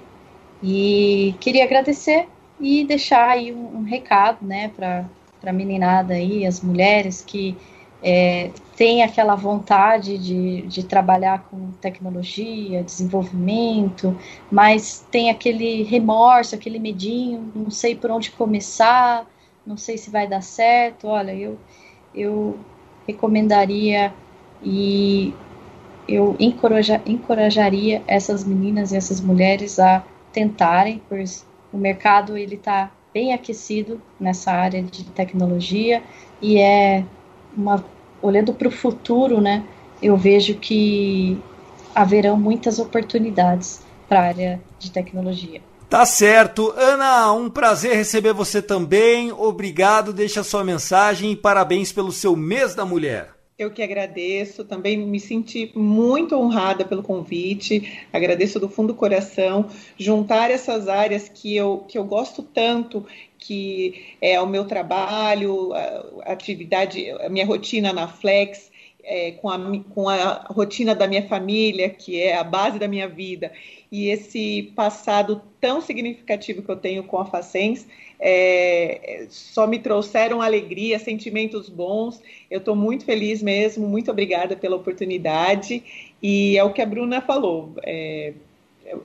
e 0.64 1.36
queria 1.40 1.64
agradecer 1.64 2.28
e 2.60 2.86
deixar 2.86 3.30
aí 3.30 3.54
um, 3.54 3.80
um 3.80 3.84
recado, 3.84 4.38
né, 4.42 4.72
para 4.76 5.06
a 5.46 5.54
meninada 5.54 6.14
aí, 6.14 6.46
as 6.46 6.62
mulheres 6.62 7.22
que 7.22 7.56
é, 8.02 8.52
têm 8.76 9.04
aquela 9.04 9.36
vontade 9.36 10.18
de, 10.18 10.62
de 10.64 10.84
trabalhar 10.84 11.48
com 11.50 11.72
tecnologia, 11.82 12.84
desenvolvimento, 12.84 14.18
mas 14.52 15.06
tem 15.12 15.30
aquele 15.30 15.84
remorso, 15.84 16.56
aquele 16.56 16.80
medinho, 16.80 17.52
não 17.56 17.72
sei 17.72 17.96
por 17.96 18.12
onde 18.12 18.32
começar, 18.32 19.28
não 19.66 19.78
sei 19.78 19.98
se 19.98 20.10
vai 20.10 20.28
dar 20.28 20.42
certo. 20.42 21.08
Olha, 21.08 21.34
eu, 21.34 21.58
eu 22.14 22.58
recomendaria 23.08 24.14
e 24.62 25.34
eu 26.08 26.36
encoraja, 26.40 27.02
encorajaria 27.06 28.04
essas 28.08 28.44
meninas 28.44 28.92
e 28.92 28.98
essas 28.98 29.20
mulheres 29.20 29.80
a 29.80 30.04
tentarem, 30.32 31.02
pois 31.10 31.46
o 31.74 31.78
mercado 31.78 32.38
ele 32.38 32.56
está 32.56 32.92
bem 33.14 33.34
aquecido 33.34 34.02
nessa 34.20 34.52
área 34.52 34.84
de 34.84 35.06
tecnologia 35.06 36.04
e 36.42 36.58
é 36.58 37.04
uma 37.56 37.84
olhando 38.22 38.54
para 38.54 38.68
o 38.68 38.72
futuro, 38.72 39.40
né? 39.40 39.64
Eu 40.02 40.18
vejo 40.18 40.56
que 40.56 41.38
haverão 41.94 42.38
muitas 42.38 42.80
oportunidades 42.80 43.82
para 44.08 44.20
a 44.20 44.24
área 44.24 44.62
de 44.80 44.92
tecnologia. 44.92 45.62
Tá 45.96 46.06
certo. 46.06 46.74
Ana, 46.76 47.32
um 47.32 47.50
prazer 47.50 47.96
receber 47.96 48.34
você 48.34 48.62
também. 48.62 49.32
Obrigado, 49.32 50.12
deixa 50.12 50.44
sua 50.44 50.62
mensagem 50.62 51.32
e 51.32 51.38
parabéns 51.38 51.94
pelo 51.94 52.12
seu 52.12 52.36
mês 52.36 52.76
da 52.76 52.86
mulher. 52.86 53.30
Eu 53.58 53.72
que 53.72 53.82
agradeço, 53.82 54.66
também 54.66 54.98
me 54.98 55.22
senti 55.22 55.72
muito 55.74 56.36
honrada 56.36 56.84
pelo 56.84 57.02
convite, 57.02 57.98
agradeço 58.12 58.60
do 58.60 58.68
fundo 58.68 58.88
do 58.88 58.94
coração. 58.94 59.70
Juntar 59.98 60.52
essas 60.52 60.90
áreas 60.90 61.30
que 61.30 61.56
eu, 61.56 61.86
que 61.88 61.98
eu 61.98 62.04
gosto 62.04 62.44
tanto, 62.44 63.06
que 63.40 64.18
é 64.20 64.38
o 64.42 64.46
meu 64.46 64.66
trabalho, 64.66 65.72
a 65.72 66.34
atividade, 66.34 67.10
a 67.10 67.30
minha 67.30 67.46
rotina 67.46 67.94
na 67.94 68.10
Flex, 68.10 68.70
é, 69.02 69.32
com, 69.34 69.50
a, 69.50 69.60
com 69.94 70.10
a 70.10 70.46
rotina 70.50 70.94
da 70.94 71.08
minha 71.08 71.26
família, 71.28 71.90
que 71.90 72.20
é 72.20 72.36
a 72.36 72.44
base 72.44 72.80
da 72.80 72.88
minha 72.88 73.08
vida, 73.08 73.52
e 73.96 74.10
esse 74.10 74.74
passado 74.76 75.42
tão 75.62 75.80
significativo 75.80 76.62
que 76.62 76.70
eu 76.70 76.76
tenho 76.76 77.06
com 77.06 77.18
a 77.18 77.26
Facens 77.26 77.88
é, 78.20 79.26
só 79.30 79.66
me 79.66 79.80
trouxeram 79.80 80.42
alegria, 80.42 81.00
sentimentos 81.00 81.70
bons. 81.70 82.22
Eu 82.52 82.60
estou 82.60 82.76
muito 82.76 83.06
feliz 83.06 83.42
mesmo, 83.42 83.88
muito 83.88 84.12
obrigada 84.12 84.54
pela 84.54 84.76
oportunidade. 84.76 85.82
E 86.22 86.58
é 86.58 86.64
o 86.66 86.74
que 86.74 86.82
a 86.82 86.86
Bruna 86.86 87.22
falou: 87.22 87.74
é, 87.86 88.34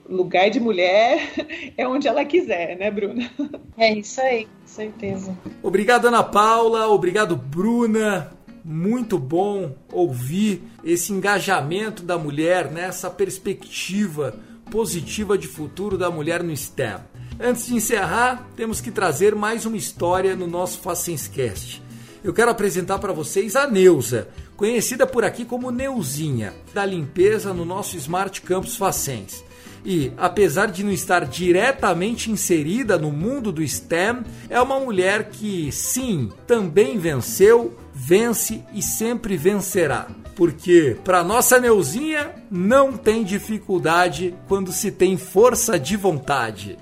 lugar 0.09 0.50
de 0.50 0.59
mulher 0.59 1.20
é 1.79 1.87
onde 1.87 2.09
ela 2.09 2.24
quiser, 2.24 2.76
né, 2.76 2.90
Bruna? 2.90 3.31
É 3.79 3.92
isso 3.92 4.20
aí, 4.20 4.46
com 4.46 4.66
certeza. 4.66 5.38
Obrigado, 5.62 6.09
Ana 6.09 6.24
Paula. 6.24 6.88
Obrigado, 6.88 7.37
Bruna. 7.37 8.33
Muito 8.64 9.18
bom 9.18 9.72
ouvir 9.92 10.62
esse 10.83 11.12
engajamento 11.12 12.03
da 12.03 12.18
mulher 12.18 12.72
nessa 12.72 13.09
perspectiva 13.09 14.50
positiva 14.70 15.37
de 15.37 15.48
futuro 15.48 15.98
da 15.98 16.11
mulher 16.11 16.42
no 16.42 16.56
STEM. 16.56 16.98
Antes 17.38 17.66
de 17.66 17.74
encerrar, 17.74 18.48
temos 18.54 18.80
que 18.80 18.90
trazer 18.90 19.35
mais 19.35 19.66
uma 19.66 19.76
história 19.76 20.37
no 20.37 20.46
nosso 20.46 20.78
Facenscast. 20.78 21.83
Eu 22.22 22.33
quero 22.33 22.50
apresentar 22.50 22.98
para 22.98 23.12
vocês 23.12 23.56
a 23.56 23.66
Neuza, 23.66 24.28
conhecida 24.56 25.06
por 25.06 25.24
aqui 25.24 25.44
como 25.44 25.70
Neuzinha, 25.70 26.54
da 26.72 26.87
limpeza 26.87 27.52
no 27.52 27.64
nosso 27.64 27.96
Smart 27.96 28.40
Campus 28.42 28.76
Facens. 28.76 29.42
E, 29.85 30.12
apesar 30.18 30.66
de 30.66 30.85
não 30.85 30.92
estar 30.92 31.24
diretamente 31.24 32.30
inserida 32.30 32.98
no 32.98 33.11
mundo 33.11 33.50
do 33.50 33.66
STEM, 33.66 34.22
é 34.48 34.61
uma 34.61 34.78
mulher 34.78 35.30
que, 35.30 35.72
sim, 35.72 36.30
também 36.46 36.98
venceu, 36.98 37.74
vence 38.03 38.63
e 38.73 38.83
sempre 38.83 39.37
vencerá 39.37 40.07
porque 40.41 40.97
para 41.05 41.23
nossa 41.23 41.61
Neuzinha 41.61 42.31
não 42.51 42.97
tem 42.97 43.23
dificuldade 43.23 44.35
quando 44.49 44.73
se 44.73 44.91
tem 44.91 45.19
força 45.19 45.79
de 45.79 45.99
vontade. 45.99 46.79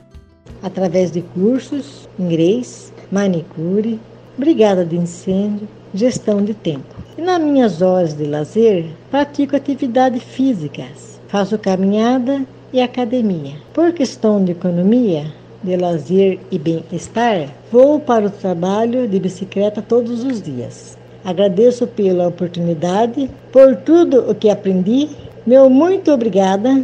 Através 0.62 1.10
de 1.10 1.22
cursos, 1.22 2.08
inglês, 2.16 2.92
manicure, 3.10 3.98
brigada 4.38 4.84
de 4.84 4.96
incêndio, 4.96 5.68
gestão 5.92 6.44
de 6.44 6.54
tempo. 6.54 6.94
E 7.16 7.20
nas 7.20 7.40
minhas 7.40 7.82
horas 7.82 8.14
de 8.14 8.26
lazer, 8.26 8.86
pratico 9.10 9.56
atividades 9.56 10.22
físicas, 10.22 11.20
faço 11.26 11.58
caminhada 11.58 12.46
e 12.72 12.80
academia. 12.80 13.56
Por 13.74 13.92
questão 13.92 14.44
de 14.44 14.52
economia, 14.52 15.32
de 15.64 15.76
lazer 15.76 16.38
e 16.50 16.58
bem-estar, 16.60 17.48
vou 17.72 17.98
para 17.98 18.26
o 18.26 18.30
trabalho 18.30 19.08
de 19.08 19.18
bicicleta 19.18 19.82
todos 19.82 20.22
os 20.22 20.40
dias. 20.40 20.97
Agradeço 21.28 21.86
pela 21.86 22.26
oportunidade, 22.26 23.30
por 23.52 23.76
tudo 23.76 24.30
o 24.30 24.34
que 24.34 24.48
aprendi. 24.48 25.10
Meu 25.46 25.68
muito 25.68 26.10
obrigada. 26.10 26.82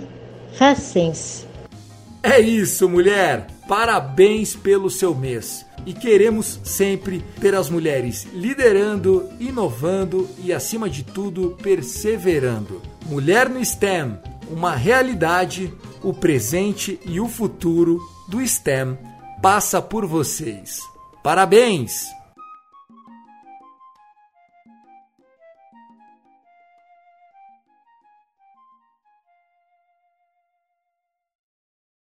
Facens. 0.53 1.47
É 2.23 2.39
isso, 2.41 2.87
mulher. 2.87 3.47
Parabéns 3.67 4.55
pelo 4.55 4.91
seu 4.91 5.15
mês. 5.15 5.65
E 5.87 5.95
queremos 5.95 6.61
sempre 6.63 7.25
ter 7.41 7.55
as 7.55 7.71
mulheres 7.71 8.27
liderando, 8.35 9.31
inovando 9.41 10.29
e, 10.39 10.53
acima 10.53 10.91
de 10.91 11.05
tudo, 11.05 11.57
perseverando. 11.63 12.83
Mulher 13.07 13.49
no 13.49 13.65
STEM, 13.65 14.19
uma 14.51 14.77
realidade, 14.77 15.73
o 16.03 16.13
presente 16.13 17.01
e 17.07 17.19
o 17.19 17.29
futuro 17.29 17.99
do 18.29 18.47
STEM 18.47 18.99
passa 19.41 19.81
por 19.81 20.05
vocês. 20.05 20.81
Parabéns! 21.23 22.05